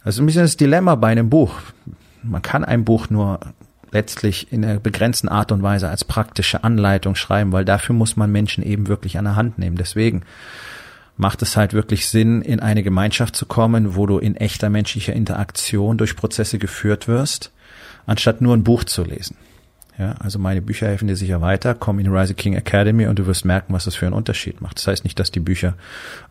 das 0.05 0.15
ist 0.15 0.21
ein 0.21 0.27
bisschen 0.27 0.43
das 0.43 0.57
Dilemma 0.57 0.95
bei 0.95 1.09
einem 1.09 1.31
Buch. 1.31 1.55
Man 2.23 2.43
kann 2.43 2.65
ein 2.65 2.85
Buch 2.85 3.11
nur 3.11 3.41
letztlich 3.93 4.53
in 4.53 4.65
einer 4.65 4.81
begrenzten 4.81 5.29
Art 5.29 5.53
und 5.53 5.63
Weise 5.63 5.89
als 5.89 6.05
praktische 6.05 6.65
Anleitung 6.65 7.15
schreiben, 7.15 7.53
weil 7.53 7.65
dafür 7.65 7.95
muss 7.95 8.17
man 8.17 8.31
Menschen 8.31 8.65
eben 8.65 8.89
wirklich 8.89 9.19
an 9.19 9.25
der 9.25 9.37
Hand 9.37 9.59
nehmen. 9.59 9.77
Deswegen 9.77 10.23
macht 11.17 11.43
es 11.43 11.57
halt 11.57 11.75
wirklich 11.75 12.09
Sinn, 12.09 12.43
in 12.43 12.61
eine 12.61 12.83
Gemeinschaft 12.83 13.37
zu 13.37 13.47
kommen, 13.47 13.97
wo 13.97 14.07
du 14.07 14.19
in 14.19 14.37
echter 14.37 14.71
menschlicher 14.71 15.13
Interaktion 15.13 15.99
durch 15.99 16.17
Prozesse 16.17 16.59
geführt 16.59 17.09
wirst 17.09 17.53
anstatt 18.07 18.41
nur 18.41 18.57
ein 18.57 18.65
Buch 18.65 18.85
zu 18.85 19.05
lesen. 19.05 19.37
Ja, 20.01 20.15
also 20.19 20.39
meine 20.39 20.63
Bücher 20.63 20.87
helfen 20.87 21.09
dir 21.09 21.17
sicher 21.17 21.43
weiter. 21.43 21.75
Komm 21.75 21.99
in 21.99 22.07
Rise 22.07 22.33
King 22.33 22.55
Academy 22.55 23.07
und 23.07 23.19
du 23.19 23.27
wirst 23.27 23.45
merken, 23.45 23.75
was 23.75 23.85
das 23.85 23.95
für 23.95 24.07
einen 24.07 24.15
Unterschied 24.15 24.63
macht. 24.63 24.79
Das 24.79 24.87
heißt 24.87 25.05
nicht, 25.05 25.21
dass 25.21 25.31
die 25.31 25.41
Bücher 25.41 25.75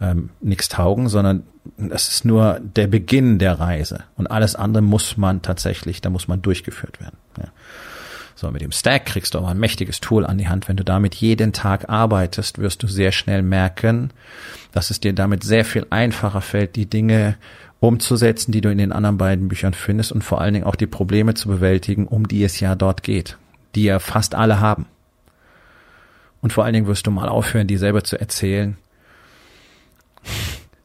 ähm, 0.01 0.31
nichts 0.41 0.69
taugen, 0.69 1.07
sondern 1.07 1.43
das 1.77 2.07
ist 2.07 2.25
nur 2.25 2.59
der 2.59 2.87
Beginn 2.87 3.37
der 3.37 3.59
Reise. 3.59 4.05
Und 4.17 4.25
alles 4.25 4.55
andere 4.55 4.81
muss 4.81 5.17
man 5.17 5.43
tatsächlich, 5.43 6.01
da 6.01 6.09
muss 6.09 6.27
man 6.27 6.41
durchgeführt 6.41 6.99
werden. 6.99 7.17
Ja. 7.37 7.49
So, 8.33 8.49
mit 8.49 8.63
dem 8.63 8.71
Stack 8.71 9.05
kriegst 9.05 9.35
du 9.35 9.37
aber 9.37 9.49
ein 9.49 9.59
mächtiges 9.59 9.99
Tool 9.99 10.25
an 10.25 10.39
die 10.39 10.47
Hand. 10.47 10.67
Wenn 10.67 10.77
du 10.77 10.83
damit 10.83 11.13
jeden 11.13 11.53
Tag 11.53 11.89
arbeitest, 11.89 12.57
wirst 12.57 12.81
du 12.81 12.87
sehr 12.87 13.11
schnell 13.11 13.43
merken, 13.43 14.09
dass 14.71 14.89
es 14.89 14.99
dir 14.99 15.13
damit 15.13 15.43
sehr 15.43 15.63
viel 15.63 15.85
einfacher 15.91 16.41
fällt, 16.41 16.75
die 16.75 16.87
Dinge 16.87 17.35
umzusetzen, 17.81 18.51
die 18.51 18.61
du 18.61 18.71
in 18.71 18.79
den 18.79 18.91
anderen 18.91 19.19
beiden 19.19 19.47
Büchern 19.47 19.75
findest 19.75 20.11
und 20.11 20.23
vor 20.23 20.41
allen 20.41 20.55
Dingen 20.55 20.65
auch 20.65 20.75
die 20.75 20.87
Probleme 20.87 21.35
zu 21.35 21.49
bewältigen, 21.49 22.07
um 22.07 22.27
die 22.27 22.43
es 22.43 22.59
ja 22.59 22.73
dort 22.73 23.03
geht, 23.03 23.37
die 23.79 23.85
ja 23.85 23.99
fast 23.99 24.35
alle 24.35 24.59
haben. 24.59 24.87
Und 26.41 26.51
vor 26.51 26.65
allen 26.65 26.73
Dingen 26.73 26.87
wirst 26.87 27.07
du 27.07 27.11
mal 27.11 27.29
aufhören, 27.29 27.67
dir 27.67 27.79
selber 27.79 28.03
zu 28.03 28.19
erzählen, 28.19 28.77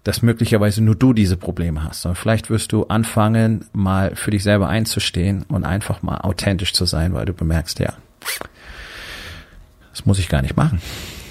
dass 0.05 0.23
möglicherweise 0.23 0.81
nur 0.81 0.95
du 0.95 1.13
diese 1.13 1.37
Probleme 1.37 1.83
hast, 1.83 2.03
sondern 2.03 2.17
vielleicht 2.17 2.51
wirst 2.51 2.71
du 2.71 2.85
anfangen, 2.85 3.65
mal 3.73 4.15
für 4.15 4.31
dich 4.31 4.45
selber 4.45 4.69
einzustehen 4.69 5.43
und 5.49 5.65
einfach 5.65 6.03
mal 6.03 6.19
authentisch 6.19 6.73
zu 6.73 6.85
sein, 6.85 7.15
weil 7.15 7.27
du 7.27 7.33
bemerkst, 7.33 7.81
ja, 7.81 7.95
das 9.91 10.07
muss 10.07 10.21
ich 10.21 10.29
gar 10.29 10.43
nicht 10.43 10.57
machen. 10.57 10.81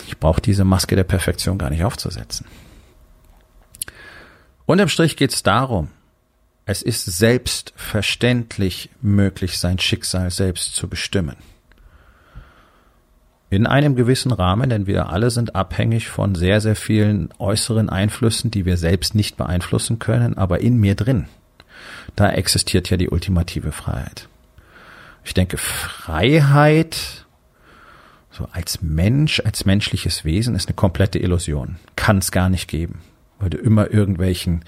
Ich 0.08 0.18
brauche 0.18 0.42
diese 0.42 0.66
Maske 0.66 0.98
der 0.98 1.06
Perfektion 1.06 1.58
gar 1.58 1.70
nicht 1.70 1.86
aufzusetzen. 1.86 2.46
Unterm 4.66 4.90
Strich 4.90 5.16
geht 5.16 5.34
es 5.34 5.44
darum, 5.44 5.90
es 6.66 6.82
ist 6.82 7.06
selbstverständlich 7.06 8.90
möglich, 9.02 9.60
sein 9.60 9.80
Schicksal 9.80 10.30
selbst 10.30 10.76
zu 10.76 10.90
bestimmen. 10.90 11.38
In 13.56 13.68
einem 13.68 13.96
gewissen 13.96 14.32
Rahmen, 14.32 14.70
denn 14.70 14.88
wir 14.88 15.10
alle 15.10 15.30
sind 15.30 15.56
abhängig 15.56 16.10
von 16.10 16.36
sehr, 16.36 16.62
sehr 16.62 16.76
vielen 16.76 17.30
äußeren 17.40 17.90
Einflüssen, 17.90 18.52
die 18.52 18.66
wir 18.66 18.78
selbst 18.78 19.16
nicht 19.16 19.38
beeinflussen 19.38 20.00
können, 20.00 20.38
aber 20.38 20.62
in 20.62 20.78
mir 20.78 20.96
drin. 20.96 21.28
Da 22.16 22.30
existiert 22.32 22.90
ja 22.90 22.98
die 22.98 23.10
ultimative 23.10 23.72
Freiheit. 23.72 24.28
Ich 25.24 25.34
denke, 25.34 25.58
Freiheit, 25.58 27.26
so 28.32 28.48
als 28.52 28.82
Mensch, 28.82 29.42
als 29.46 29.66
menschliches 29.66 30.26
Wesen, 30.26 30.56
ist 30.56 30.68
eine 30.68 30.76
komplette 30.76 31.20
Illusion. 31.20 31.78
Kann 31.96 32.18
es 32.18 32.32
gar 32.32 32.50
nicht 32.50 32.68
geben 32.68 33.02
weil 33.44 33.50
du 33.50 33.58
immer 33.58 33.92
irgendwelchen 33.92 34.64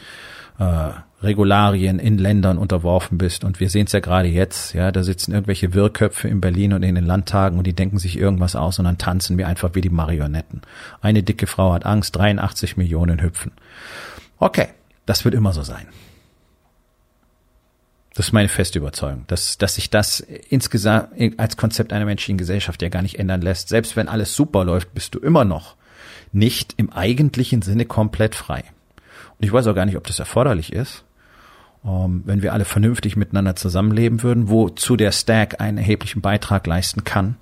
äh, 0.59 0.89
Regularien 1.25 1.99
in 1.99 2.17
Ländern 2.17 2.57
unterworfen 2.57 3.17
bist. 3.17 3.43
Und 3.43 3.59
wir 3.59 3.69
sehen 3.69 3.87
es 3.87 3.91
ja 3.91 3.99
gerade 3.99 4.27
jetzt, 4.27 4.73
ja, 4.73 4.91
da 4.91 5.03
sitzen 5.03 5.33
irgendwelche 5.33 5.73
Wirrköpfe 5.73 6.27
in 6.27 6.41
Berlin 6.41 6.73
und 6.73 6.83
in 6.83 6.95
den 6.95 7.05
Landtagen 7.05 7.57
und 7.57 7.67
die 7.67 7.73
denken 7.73 7.97
sich 7.97 8.17
irgendwas 8.17 8.55
aus 8.55 8.79
und 8.79 8.85
dann 8.85 8.97
tanzen 8.97 9.37
wir 9.37 9.47
einfach 9.47 9.75
wie 9.75 9.81
die 9.81 9.89
Marionetten. 9.89 10.61
Eine 11.01 11.23
dicke 11.23 11.47
Frau 11.47 11.73
hat 11.73 11.85
Angst, 11.85 12.15
83 12.15 12.77
Millionen 12.77 13.21
hüpfen. 13.21 13.51
Okay, 14.39 14.67
das 15.05 15.25
wird 15.25 15.35
immer 15.35 15.53
so 15.53 15.63
sein. 15.63 15.87
Das 18.13 18.27
ist 18.27 18.31
meine 18.31 18.47
feste 18.47 18.79
Überzeugung, 18.79 19.25
dass, 19.27 19.57
dass 19.57 19.75
sich 19.75 19.89
das 19.89 20.21
insgesamt 20.21 21.09
als 21.37 21.57
Konzept 21.57 21.91
einer 21.91 22.05
menschlichen 22.05 22.37
Gesellschaft 22.37 22.81
ja 22.81 22.87
gar 22.87 23.01
nicht 23.01 23.19
ändern 23.19 23.41
lässt. 23.41 23.67
Selbst 23.67 23.97
wenn 23.97 24.07
alles 24.07 24.35
super 24.35 24.63
läuft, 24.63 24.93
bist 24.93 25.15
du 25.15 25.19
immer 25.19 25.43
noch 25.43 25.75
nicht 26.35 26.73
im 26.77 26.91
eigentlichen 26.91 27.61
Sinne 27.61 27.85
komplett 27.85 28.35
frei. 28.35 28.63
Und 29.39 29.45
ich 29.45 29.51
weiß 29.51 29.67
auch 29.67 29.75
gar 29.75 29.85
nicht, 29.85 29.97
ob 29.97 30.05
das 30.05 30.19
erforderlich 30.19 30.73
ist. 30.73 31.04
Ähm, 31.85 32.23
wenn 32.25 32.41
wir 32.41 32.53
alle 32.53 32.65
vernünftig 32.65 33.15
miteinander 33.15 33.55
zusammenleben 33.55 34.23
würden, 34.23 34.49
wozu 34.49 34.95
der 34.95 35.11
Stack 35.11 35.61
einen 35.61 35.77
erheblichen 35.77 36.21
Beitrag 36.21 36.65
leisten 36.67 37.03
kann, 37.03 37.35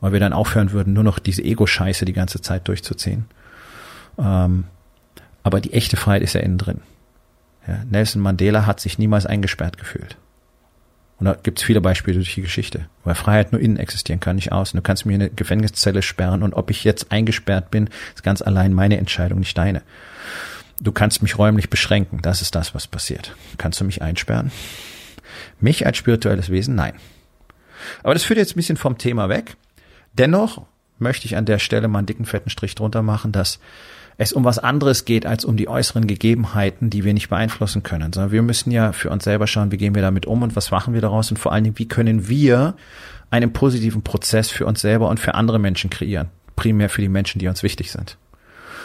weil 0.00 0.12
wir 0.12 0.20
dann 0.20 0.32
aufhören 0.32 0.72
würden, 0.72 0.92
nur 0.92 1.04
noch 1.04 1.18
diese 1.18 1.42
Ego-Scheiße 1.42 2.04
die 2.04 2.12
ganze 2.12 2.40
Zeit 2.40 2.68
durchzuziehen. 2.68 3.26
Ähm, 4.18 4.64
aber 5.42 5.60
die 5.60 5.72
echte 5.72 5.96
Freiheit 5.96 6.22
ist 6.22 6.34
ja 6.34 6.40
innen 6.40 6.58
drin. 6.58 6.80
Ja, 7.66 7.82
Nelson 7.88 8.22
Mandela 8.22 8.66
hat 8.66 8.80
sich 8.80 8.98
niemals 8.98 9.26
eingesperrt 9.26 9.78
gefühlt. 9.78 10.16
Und 11.18 11.26
da 11.26 11.34
gibt 11.34 11.58
es 11.58 11.64
viele 11.64 11.80
Beispiele 11.80 12.16
durch 12.16 12.34
die 12.34 12.42
Geschichte, 12.42 12.86
weil 13.04 13.14
Freiheit 13.14 13.52
nur 13.52 13.60
innen 13.60 13.76
existieren 13.76 14.20
kann, 14.20 14.36
nicht 14.36 14.52
außen. 14.52 14.76
Du 14.76 14.82
kannst 14.82 15.06
mir 15.06 15.14
eine 15.14 15.30
Gefängniszelle 15.30 16.02
sperren 16.02 16.42
und 16.42 16.54
ob 16.54 16.70
ich 16.70 16.84
jetzt 16.84 17.12
eingesperrt 17.12 17.70
bin, 17.70 17.88
ist 18.14 18.24
ganz 18.24 18.42
allein 18.42 18.72
meine 18.72 18.96
Entscheidung, 18.98 19.38
nicht 19.38 19.56
deine. 19.56 19.82
Du 20.80 20.92
kannst 20.92 21.22
mich 21.22 21.38
räumlich 21.38 21.70
beschränken, 21.70 22.20
das 22.22 22.42
ist 22.42 22.54
das, 22.54 22.74
was 22.74 22.86
passiert. 22.86 23.36
Kannst 23.58 23.80
du 23.80 23.84
mich 23.84 24.02
einsperren? 24.02 24.50
Mich 25.60 25.86
als 25.86 25.96
spirituelles 25.96 26.50
Wesen? 26.50 26.74
Nein. 26.74 26.94
Aber 28.02 28.14
das 28.14 28.24
führt 28.24 28.38
jetzt 28.38 28.52
ein 28.52 28.56
bisschen 28.56 28.76
vom 28.76 28.98
Thema 28.98 29.28
weg. 29.28 29.56
Dennoch 30.12 30.62
möchte 30.98 31.26
ich 31.26 31.36
an 31.36 31.44
der 31.44 31.58
Stelle 31.58 31.88
mal 31.88 31.98
einen 31.98 32.06
dicken, 32.06 32.24
fetten 32.24 32.50
Strich 32.50 32.74
drunter 32.74 33.02
machen, 33.02 33.32
dass 33.32 33.58
es 34.16 34.32
um 34.32 34.44
was 34.44 34.58
anderes 34.58 35.04
geht 35.04 35.26
als 35.26 35.44
um 35.44 35.56
die 35.56 35.68
äußeren 35.68 36.06
Gegebenheiten, 36.06 36.88
die 36.88 37.04
wir 37.04 37.14
nicht 37.14 37.28
beeinflussen 37.28 37.82
können, 37.82 38.12
sondern 38.12 38.30
wir 38.30 38.42
müssen 38.42 38.70
ja 38.70 38.92
für 38.92 39.10
uns 39.10 39.24
selber 39.24 39.46
schauen, 39.46 39.72
wie 39.72 39.76
gehen 39.76 39.94
wir 39.94 40.02
damit 40.02 40.26
um 40.26 40.42
und 40.42 40.54
was 40.54 40.70
machen 40.70 40.94
wir 40.94 41.00
daraus 41.00 41.30
und 41.30 41.36
vor 41.36 41.52
allen 41.52 41.64
Dingen, 41.64 41.78
wie 41.78 41.88
können 41.88 42.28
wir 42.28 42.74
einen 43.30 43.52
positiven 43.52 44.02
Prozess 44.02 44.50
für 44.50 44.66
uns 44.66 44.80
selber 44.80 45.08
und 45.08 45.18
für 45.18 45.34
andere 45.34 45.58
Menschen 45.58 45.90
kreieren, 45.90 46.28
primär 46.54 46.88
für 46.88 47.00
die 47.00 47.08
Menschen, 47.08 47.40
die 47.40 47.48
uns 47.48 47.64
wichtig 47.64 47.90
sind. 47.90 48.16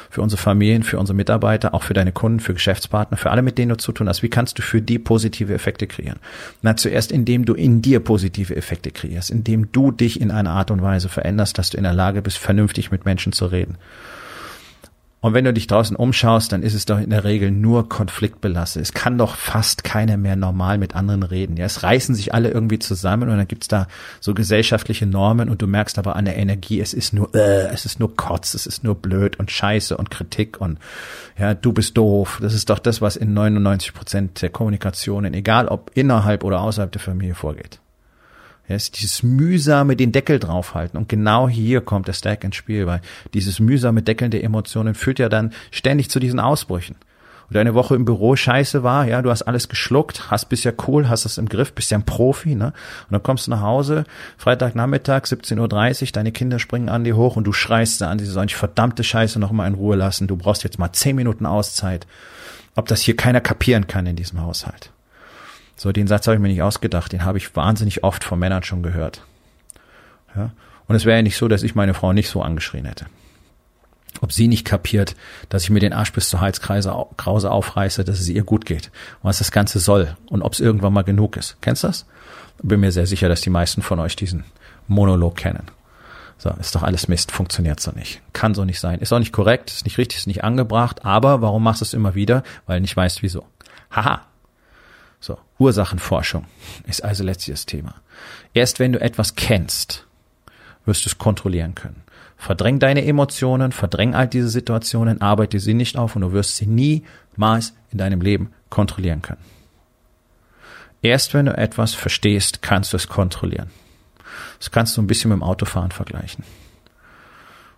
Für 0.10 0.22
unsere 0.22 0.42
Familien, 0.42 0.84
für 0.84 0.98
unsere 0.98 1.16
Mitarbeiter, 1.16 1.74
auch 1.74 1.84
für 1.84 1.94
deine 1.94 2.12
Kunden, 2.12 2.39
für 2.39 2.54
Geschäftspartner, 2.54 3.18
für 3.18 3.30
alle, 3.30 3.42
mit 3.42 3.58
denen 3.58 3.70
du 3.70 3.78
zu 3.78 3.92
tun 3.92 4.10
hast. 4.10 4.24
Wie 4.24 4.30
kannst 4.30 4.58
du 4.58 4.62
für 4.62 4.82
die 4.82 5.00
positive 5.00 5.54
Effekte 5.54 5.88
kreieren? 5.88 6.20
Na, 6.62 6.75
zuerst 6.75 7.12
indem 7.12 7.46
du 7.46 7.54
in 7.54 7.82
dir 7.82 8.00
positive 8.00 8.56
Effekte 8.56 8.92
kreierst, 8.92 9.30
indem 9.30 9.72
du 9.72 9.92
dich 9.92 10.20
in 10.20 10.32
einer 10.32 10.51
Art 10.51 10.72
und 10.72 10.82
Weise 10.82 11.10
veränderst, 11.10 11.58
dass 11.58 11.70
du 11.70 11.78
in 11.78 11.84
der 11.84 11.94
Lage 11.94 12.22
bist, 12.22 12.38
vernünftig 12.38 12.92
mit 12.92 13.06
Menschen 13.06 13.34
zu 13.34 13.46
reden. 13.46 13.78
Und 15.22 15.34
wenn 15.34 15.44
du 15.44 15.52
dich 15.52 15.68
draußen 15.68 15.98
umschaust, 15.98 16.54
dann 16.54 16.64
ist 16.64 16.74
es 16.74 16.86
doch 16.86 16.98
in 16.98 17.10
der 17.10 17.26
Regel 17.26 17.52
nur 17.52 17.90
konfliktbelastet. 17.90 18.82
Es 18.82 18.94
kann 18.94 19.18
doch 19.18 19.36
fast 19.36 19.84
keiner 19.84 20.16
mehr 20.16 20.38
normal 20.38 20.78
mit 20.78 20.96
anderen 20.96 21.24
reden. 21.24 21.58
Ja, 21.58 21.66
es 21.66 21.84
reißen 21.84 22.16
sich 22.16 22.34
alle 22.34 22.52
irgendwie 22.52 22.80
zusammen 22.80 23.30
und 23.30 23.38
dann 23.38 23.48
gibt's 23.48 23.68
da 23.68 23.88
so 24.22 24.34
gesellschaftliche 24.34 25.06
Normen 25.06 25.50
und 25.50 25.62
du 25.62 25.68
merkst 25.68 26.00
aber 26.00 26.16
an 26.16 26.24
der 26.24 26.38
Energie, 26.38 26.80
es 26.80 26.94
ist 26.94 27.12
nur, 27.12 27.36
äh, 27.36 27.68
es 27.68 27.86
ist 27.86 28.00
nur 28.00 28.16
Kotz, 28.16 28.54
es 28.54 28.66
ist 28.66 28.86
nur 28.86 28.96
blöd 28.96 29.38
und 29.38 29.52
Scheiße 29.52 29.98
und 29.98 30.10
Kritik 30.10 30.62
und 30.62 30.80
ja, 31.38 31.54
du 31.54 31.74
bist 31.74 31.98
doof. 31.98 32.40
Das 32.42 32.54
ist 32.54 32.70
doch 32.70 32.80
das, 32.80 33.02
was 33.02 33.18
in 33.18 33.34
99 33.34 33.94
Prozent 33.94 34.42
der 34.42 34.50
Kommunikationen, 34.50 35.34
egal 35.34 35.68
ob 35.68 35.92
innerhalb 35.96 36.46
oder 36.46 36.62
außerhalb 36.62 36.94
der 36.94 37.02
Familie 37.02 37.36
vorgeht. 37.36 37.82
Ist 38.76 39.00
dieses 39.02 39.24
mühsame 39.24 39.96
den 39.96 40.12
Deckel 40.12 40.40
draufhalten. 40.40 40.98
Und 40.98 41.10
genau 41.10 41.50
hier 41.50 41.82
kommt 41.82 42.08
der 42.08 42.14
Stack 42.14 42.44
ins 42.44 42.56
Spiel, 42.56 42.86
weil 42.86 43.02
dieses 43.34 43.60
mühsame 43.60 44.02
Deckeln 44.02 44.32
der 44.32 44.44
Emotionen 44.44 44.94
führt 44.94 45.20
ja 45.20 45.28
dann 45.28 45.54
ständig 45.72 46.10
zu 46.10 46.20
diesen 46.20 46.40
Ausbrüchen. 46.40 46.96
Und 47.50 47.58
eine 47.58 47.74
Woche 47.74 47.96
im 47.96 48.06
Büro 48.06 48.36
scheiße 48.36 48.84
war, 48.84 49.08
ja, 49.08 49.22
du 49.24 49.32
hast 49.32 49.42
alles 49.44 49.70
geschluckt, 49.70 50.30
hast 50.30 50.50
bist 50.50 50.66
ja 50.66 50.72
cool, 50.88 51.10
hast 51.10 51.26
es 51.26 51.40
im 51.40 51.50
Griff, 51.50 51.74
bist 51.74 51.90
ja 51.90 51.98
ein 51.98 52.06
Profi, 52.06 52.54
ne? 52.54 52.68
Und 52.68 53.12
dann 53.12 53.24
kommst 53.24 53.48
du 53.48 53.52
nach 53.52 53.62
Hause, 53.62 54.04
Freitagnachmittag, 54.38 55.24
17.30 55.24 56.02
Uhr, 56.04 56.08
deine 56.14 56.32
Kinder 56.32 56.60
springen 56.60 56.90
an 56.90 57.04
dir 57.04 57.16
hoch 57.16 57.38
und 57.38 57.46
du 57.46 57.52
schreist 57.52 58.02
da 58.02 58.10
an, 58.12 58.20
die 58.20 58.26
sollen 58.26 58.50
verdammte 58.50 59.04
Scheiße 59.04 59.40
noch 59.40 59.52
mal 59.52 59.68
in 59.68 59.74
Ruhe 59.74 59.96
lassen, 59.96 60.28
du 60.28 60.38
brauchst 60.38 60.64
jetzt 60.64 60.78
mal 60.78 60.94
zehn 60.94 61.16
Minuten 61.16 61.48
Auszeit. 61.48 62.06
Ob 62.76 62.88
das 62.88 63.02
hier 63.02 63.16
keiner 63.16 63.42
kapieren 63.42 63.88
kann 63.88 64.06
in 64.06 64.16
diesem 64.16 64.42
Haushalt. 64.42 64.92
So, 65.80 65.94
den 65.94 66.08
Satz 66.08 66.28
habe 66.28 66.36
ich 66.36 66.42
mir 66.42 66.50
nicht 66.50 66.62
ausgedacht, 66.62 67.14
den 67.14 67.24
habe 67.24 67.38
ich 67.38 67.56
wahnsinnig 67.56 68.04
oft 68.04 68.26
von 68.26 68.38
Männern 68.38 68.63
schon 68.63 68.84
gehört. 68.84 69.22
Ja? 70.36 70.52
Und 70.88 70.96
es 70.98 71.06
wäre 71.06 71.20
ja 71.20 71.22
nicht 71.22 71.38
so, 71.38 71.48
dass 71.48 71.63
ich 71.63 71.74
meine 71.74 71.94
Frau 71.94 72.12
nicht 72.12 72.30
so 72.30 72.42
angeschrien 72.42 72.84
hätte. 72.84 73.06
Ob 74.20 74.34
sie 74.34 74.50
nicht 74.50 74.65
kapiert, 74.65 75.15
dass 75.48 75.63
ich 75.63 75.70
mir 75.70 75.80
den 75.80 75.94
Arsch 75.94 76.12
bis 76.12 76.28
zur 76.28 76.42
Halskreise 76.42 76.94
Krause 77.15 77.50
aufreiße, 77.50 78.04
dass 78.04 78.20
es 78.20 78.28
ihr 78.28 78.44
gut 78.44 78.65
geht 78.65 78.92
was 79.22 79.38
das 79.38 79.52
Ganze 79.52 79.80
soll 79.80 80.18
und 80.28 80.42
ob 80.42 80.52
es 80.52 80.60
irgendwann 80.60 80.92
mal 80.92 81.04
genug 81.04 81.38
ist. 81.38 81.56
Kennst 81.62 81.84
du 81.84 81.88
das? 81.88 82.06
Bin 82.62 82.82
mir 82.82 82.92
sehr 82.92 83.08
sicher, 83.08 83.30
dass 83.30 83.39
die 83.39 83.50
meisten 83.50 83.82
von 83.82 84.00
euch 84.00 84.18
diesen 84.18 84.44
Monolog 84.89 85.38
kennen. 85.38 85.63
So, 86.38 86.50
ist 86.60 86.76
doch 86.76 86.84
alles 86.84 87.08
Mist, 87.08 87.32
funktioniert 87.32 87.80
so 87.80 87.92
nicht. 87.92 88.22
Kann 88.34 88.54
so 88.54 88.65
nicht 88.65 88.82
sein. 88.82 89.00
Ist 89.00 89.13
auch 89.13 89.20
nicht 89.20 89.32
korrekt, 89.32 89.72
ist 89.72 89.86
nicht 89.86 89.98
richtig, 89.98 90.18
ist 90.18 90.28
nicht 90.28 90.44
angebracht, 90.44 91.06
aber 91.06 91.42
warum 91.42 91.63
machst 91.63 91.80
du 91.80 91.86
es 91.86 91.94
immer 91.94 92.15
wieder? 92.15 92.44
Weil 92.65 92.82
nicht 92.82 92.98
weißt 92.98 93.24
wieso. 93.24 93.46
Haha, 93.92 94.24
so, 95.19 95.38
Ursachenforschung 95.58 96.45
ist 96.88 97.03
also 97.03 97.23
letztlich 97.23 97.55
das 97.55 97.65
Thema. 97.65 97.95
Erst 98.53 98.79
wenn 98.79 98.93
du 98.93 99.01
etwas 99.01 99.36
kennst, 99.36 100.05
wirst 100.86 101.05
du 101.05 101.10
es 101.10 101.17
kontrollieren 101.17 101.75
können. 101.75 102.03
Verdräng 102.38 102.79
deine 102.79 103.05
Emotionen, 103.05 103.73
verdräng 103.73 104.15
all 104.15 104.27
diese 104.27 104.47
Situationen, 104.47 105.19
arbeite 105.21 105.60
sie 105.60 105.73
nicht 105.73 105.97
auf 105.97 106.15
und 106.15 106.21
du 106.21 106.32
wirst 106.32 106.55
sie 106.55 106.67
niemals 106.67 107.73
in 107.91 107.97
deinem 107.97 108.21
Leben 108.21 108.53
kontrollieren 108.69 109.21
können. 109.21 109.41
Erst 111.01 111.34
wenn 111.34 111.47
du 111.47 111.58
etwas 111.58 111.93
verstehst, 111.93 112.62
kannst 112.62 112.93
du 112.93 112.97
es 112.97 113.08
kontrollieren. 113.08 113.69
Das 114.58 114.71
kannst 114.71 114.95
du 114.95 115.01
ein 115.01 115.08
bisschen 115.08 115.29
mit 115.29 115.38
dem 115.38 115.43
Autofahren 115.43 115.91
vergleichen. 115.91 116.43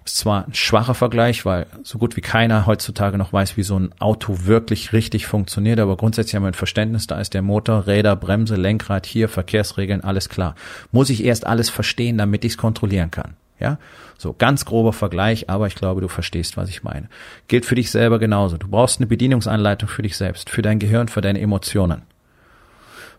Ist 0.04 0.18
zwar 0.18 0.48
ein 0.48 0.54
schwacher 0.56 0.96
Vergleich, 0.96 1.46
weil 1.46 1.68
so 1.84 2.00
gut 2.00 2.16
wie 2.16 2.22
keiner 2.22 2.66
heutzutage 2.66 3.20
noch 3.20 3.34
weiß, 3.34 3.56
wie 3.56 3.64
so 3.64 3.78
ein 3.78 3.94
Auto 4.00 4.46
wirklich 4.46 4.94
richtig 4.94 5.28
funktioniert, 5.28 5.80
aber 5.80 5.96
grundsätzlich 5.96 6.36
haben 6.36 6.44
wir 6.44 6.48
ein 6.48 6.56
Verständnis, 6.56 7.06
da 7.06 7.20
ist 7.20 7.36
der 7.36 7.44
Motor, 7.44 7.86
Räder, 7.86 8.16
Bremse, 8.16 8.56
Lenkrad, 8.56 9.06
hier, 9.06 9.30
Verkehrsregeln, 9.30 10.02
alles 10.02 10.28
klar. 10.28 10.56
Muss 10.92 11.12
ich 11.12 11.24
erst 11.24 11.46
alles 11.46 11.70
verstehen, 11.70 12.18
damit 12.18 12.44
ich 12.44 12.54
es 12.54 12.58
kontrollieren 12.58 13.12
kann. 13.12 13.36
Ja, 13.60 13.78
so 14.18 14.34
ganz 14.34 14.66
grober 14.66 14.92
Vergleich, 14.92 15.52
aber 15.52 15.68
ich 15.68 15.76
glaube, 15.76 16.02
du 16.02 16.08
verstehst, 16.08 16.58
was 16.58 16.68
ich 16.68 16.82
meine. 16.82 17.08
Gilt 17.48 17.64
für 17.64 17.76
dich 17.76 17.92
selber 17.92 18.18
genauso. 18.18 18.58
Du 18.58 18.68
brauchst 18.68 19.00
eine 19.00 19.06
Bedienungsanleitung 19.06 19.88
für 19.88 20.02
dich 20.02 20.18
selbst, 20.18 20.50
für 20.50 20.64
dein 20.64 20.80
Gehirn, 20.80 21.10
für 21.10 21.22
deine 21.22 21.40
Emotionen, 21.40 22.02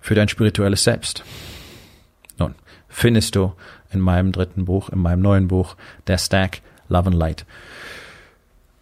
für 0.00 0.16
dein 0.16 0.26
spirituelles 0.26 0.82
Selbst. 0.82 1.22
Nun, 2.38 2.56
findest 2.88 3.36
du 3.36 3.52
in 3.92 4.00
meinem 4.00 4.32
dritten 4.32 4.64
Buch, 4.64 4.88
in 4.88 4.98
meinem 4.98 5.22
neuen 5.22 5.46
Buch, 5.46 5.76
der 6.08 6.18
Stack 6.18 6.60
Love 6.92 7.08
and 7.08 7.16
Light. 7.16 7.44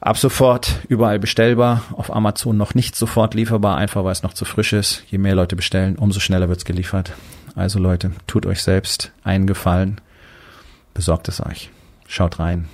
Ab 0.01 0.17
sofort 0.17 0.77
überall 0.89 1.19
bestellbar, 1.19 1.83
auf 1.93 2.15
Amazon 2.15 2.57
noch 2.57 2.75
nicht 2.75 2.97
sofort 2.97 3.35
lieferbar, 3.35 3.77
einfach 3.77 4.03
weil 4.03 4.13
es 4.13 4.23
noch 4.23 4.33
zu 4.33 4.47
frisch 4.47 4.73
ist. 4.73 5.05
Je 5.09 5.19
mehr 5.19 5.35
Leute 5.35 5.57
bestellen, 5.57 5.97
umso 5.97 6.21
schneller 6.21 6.49
wird's 6.49 6.65
geliefert. 6.65 7.13
Also 7.55 7.79
Leute, 7.79 8.13
tut 8.27 8.47
euch 8.47 8.63
selbst 8.63 9.13
einen 9.25 9.47
Gefallen, 9.47 10.01
besorgt 10.95 11.29
es 11.29 11.45
euch. 11.45 11.71
Schaut 12.07 12.39
rein. 12.39 12.69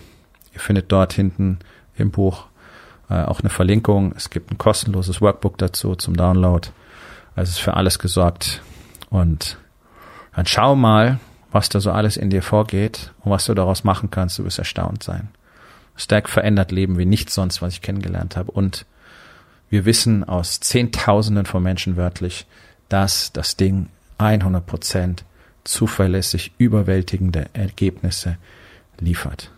Ihr 0.55 0.61
findet 0.61 0.93
dort 0.93 1.13
hinten 1.13 1.59
im 1.97 2.11
Buch 2.13 2.47
äh, 3.11 3.23
auch 3.23 3.41
eine 3.41 3.51
Verlinkung. 3.51 4.13
Es 4.17 4.31
gibt 4.31 4.53
ein 4.53 4.59
kostenloses 4.59 5.21
Workbook 5.21 5.59
dazu 5.59 5.97
zum 5.97 6.17
Download. 6.17 6.69
Also 7.35 7.51
ist 7.51 7.59
für 7.59 7.75
alles 7.75 7.99
gesorgt. 7.99 8.63
Und 9.11 9.59
dann 10.35 10.47
schau 10.47 10.77
mal, 10.77 11.19
was 11.57 11.71
da 11.71 11.81
so 11.81 11.91
alles 11.91 12.19
in 12.19 12.29
dir 12.29 12.43
vorgeht 12.43 13.15
und 13.25 13.31
was 13.31 13.47
du 13.47 13.55
daraus 13.55 13.83
machen 13.83 14.11
kannst, 14.11 14.39
du 14.39 14.45
wirst 14.45 14.59
erstaunt 14.59 15.03
sein. 15.03 15.29
Stack 15.97 16.29
verändert 16.29 16.71
Leben 16.71 16.99
wie 16.99 17.07
nichts 17.07 17.35
sonst, 17.35 17.63
was 17.63 17.73
ich 17.73 17.81
kennengelernt 17.81 18.37
habe. 18.37 18.53
Und 18.53 18.85
wir 19.71 19.87
wissen 19.87 20.23
aus 20.23 20.61
Zehntausenden 20.61 21.47
von 21.47 21.63
Menschen 21.63 21.97
wörtlich, 21.97 22.47
dass 22.91 23.33
das 23.33 23.57
Ding 23.57 23.89
100 24.19 24.67
Prozent 24.67 25.25
zuverlässig 25.65 26.53
überwältigende 26.59 27.47
Ergebnisse 27.55 28.37
liefert. 29.01 29.51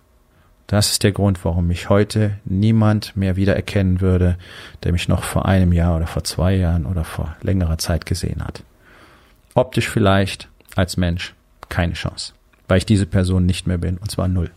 Das 0.69 0.93
ist 0.93 1.03
der 1.03 1.11
Grund, 1.11 1.45
warum 1.45 1.67
mich 1.67 1.89
heute 1.89 2.39
niemand 2.45 3.17
mehr 3.17 3.35
wiedererkennen 3.35 4.01
würde, 4.01 4.39
der 4.85 4.93
mich 4.93 5.09
noch 5.09 5.25
vor 5.25 5.47
einem 5.47 5.73
Jahr 5.73 5.97
oder 5.97 6.07
vor 6.07 6.23
zwei 6.23 6.55
Jahren 6.55 6.87
oder 6.87 7.03
vor 7.03 7.37
längerer 7.43 7.79
Zeit 7.79 8.07
gesehen 8.07 8.45
hat. 8.45 8.63
Optisch 9.55 9.89
vielleicht 9.89 10.49
als 10.77 10.97
Mensch, 10.97 11.35
keine 11.69 11.95
Chance, 11.95 12.33
weil 12.67 12.79
ich 12.79 12.87
diese 12.87 13.07
Person 13.07 13.47
nicht 13.47 13.67
mehr 13.67 13.79
bin, 13.79 13.99
und 13.99 14.11
zwar 14.11 14.29
null. 14.29 14.51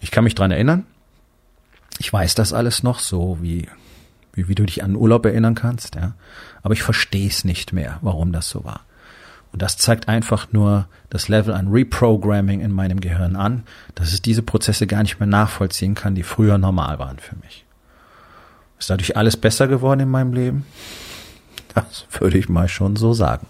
Ich 0.00 0.10
kann 0.10 0.24
mich 0.24 0.34
dran 0.34 0.50
erinnern. 0.50 0.86
Ich 1.98 2.12
weiß 2.12 2.34
das 2.34 2.52
alles 2.52 2.82
noch, 2.82 2.98
so 2.98 3.38
wie, 3.40 3.68
wie, 4.32 4.48
wie 4.48 4.54
du 4.54 4.64
dich 4.64 4.82
an 4.82 4.96
Urlaub 4.96 5.26
erinnern 5.26 5.54
kannst, 5.54 5.94
ja. 5.94 6.14
Aber 6.62 6.74
ich 6.74 6.82
verstehe 6.82 7.28
es 7.28 7.44
nicht 7.44 7.72
mehr, 7.72 7.98
warum 8.00 8.32
das 8.32 8.48
so 8.48 8.64
war. 8.64 8.80
Und 9.52 9.62
das 9.62 9.76
zeigt 9.76 10.08
einfach 10.08 10.52
nur 10.52 10.86
das 11.08 11.28
Level 11.28 11.54
an 11.54 11.68
Reprogramming 11.68 12.60
in 12.60 12.70
meinem 12.70 13.00
Gehirn 13.00 13.36
an, 13.36 13.64
dass 13.94 14.12
es 14.12 14.22
diese 14.22 14.42
Prozesse 14.42 14.86
gar 14.86 15.02
nicht 15.02 15.18
mehr 15.18 15.26
nachvollziehen 15.26 15.94
kann, 15.94 16.14
die 16.14 16.22
früher 16.22 16.56
normal 16.56 16.98
waren 16.98 17.18
für 17.18 17.36
mich. 17.36 17.64
Ist 18.78 18.90
dadurch 18.90 19.16
alles 19.16 19.36
besser 19.36 19.66
geworden 19.66 20.00
in 20.00 20.08
meinem 20.08 20.32
Leben? 20.32 20.64
Das 21.74 22.06
würde 22.18 22.38
ich 22.38 22.48
mal 22.48 22.68
schon 22.68 22.96
so 22.96 23.12
sagen. 23.12 23.46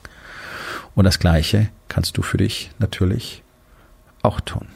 Und 0.95 1.05
das 1.05 1.19
Gleiche 1.19 1.69
kannst 1.89 2.17
du 2.17 2.23
für 2.23 2.37
dich 2.37 2.71
natürlich 2.79 3.43
auch 4.23 4.41
tun. 4.41 4.69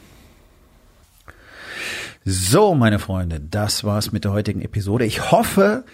So, 2.23 2.73
meine 2.73 2.97
Freunde, 2.97 3.39
das 3.39 3.83
war's 3.83 4.11
mit 4.11 4.23
der 4.23 4.31
heutigen 4.31 4.61
Episode. 4.63 5.05
Ich 5.05 5.31
hoffe, 5.31 5.85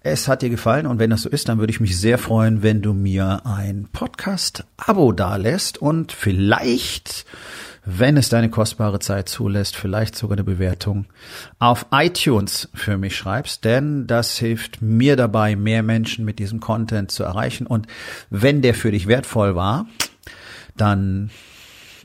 es 0.00 0.26
hat 0.26 0.42
dir 0.42 0.50
gefallen 0.50 0.86
und 0.86 0.98
wenn 0.98 1.10
das 1.10 1.22
so 1.22 1.28
ist, 1.28 1.48
dann 1.48 1.58
würde 1.58 1.70
ich 1.70 1.78
mich 1.78 1.98
sehr 1.98 2.18
freuen, 2.18 2.62
wenn 2.64 2.82
du 2.82 2.92
mir 2.92 3.42
ein 3.44 3.88
Podcast-Abo 3.92 5.12
dalässt 5.12 5.78
und 5.78 6.10
vielleicht, 6.10 7.24
wenn 7.86 8.16
es 8.16 8.28
deine 8.28 8.50
kostbare 8.50 8.98
Zeit 8.98 9.28
zulässt, 9.28 9.76
vielleicht 9.76 10.16
sogar 10.16 10.36
eine 10.36 10.44
Bewertung 10.44 11.06
auf 11.60 11.86
iTunes 11.92 12.68
für 12.74 12.98
mich 12.98 13.16
schreibst, 13.16 13.64
denn 13.64 14.08
das 14.08 14.36
hilft 14.36 14.82
mir 14.82 15.14
dabei, 15.14 15.54
mehr 15.54 15.84
Menschen 15.84 16.24
mit 16.24 16.40
diesem 16.40 16.58
Content 16.58 17.12
zu 17.12 17.22
erreichen 17.22 17.66
und 17.66 17.86
wenn 18.28 18.60
der 18.60 18.74
für 18.74 18.90
dich 18.90 19.06
wertvoll 19.06 19.54
war, 19.54 19.86
dann 20.76 21.30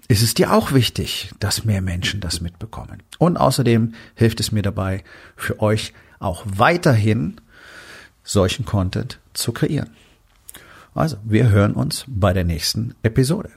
ist 0.08 0.22
es 0.22 0.36
dir 0.36 0.54
auch 0.54 0.72
wichtig, 0.72 1.32
dass 1.39 1.65
mehr 1.65 1.82
Menschen 1.82 2.20
das 2.20 2.41
mitbekommen. 2.41 3.02
Und 3.17 3.38
außerdem 3.38 3.94
hilft 4.13 4.39
es 4.39 4.52
mir 4.52 4.62
dabei, 4.62 5.04
für 5.36 5.62
euch 5.62 5.94
auch 6.20 6.44
weiterhin 6.46 7.39
solchen 8.24 8.65
Content 8.65 9.20
zu 9.34 9.52
kreieren. 9.52 9.89
Also, 10.94 11.17
wir 11.24 11.50
hören 11.50 11.74
uns 11.74 12.04
bei 12.08 12.34
der 12.34 12.44
nächsten 12.44 12.94
Episode. 13.02 13.50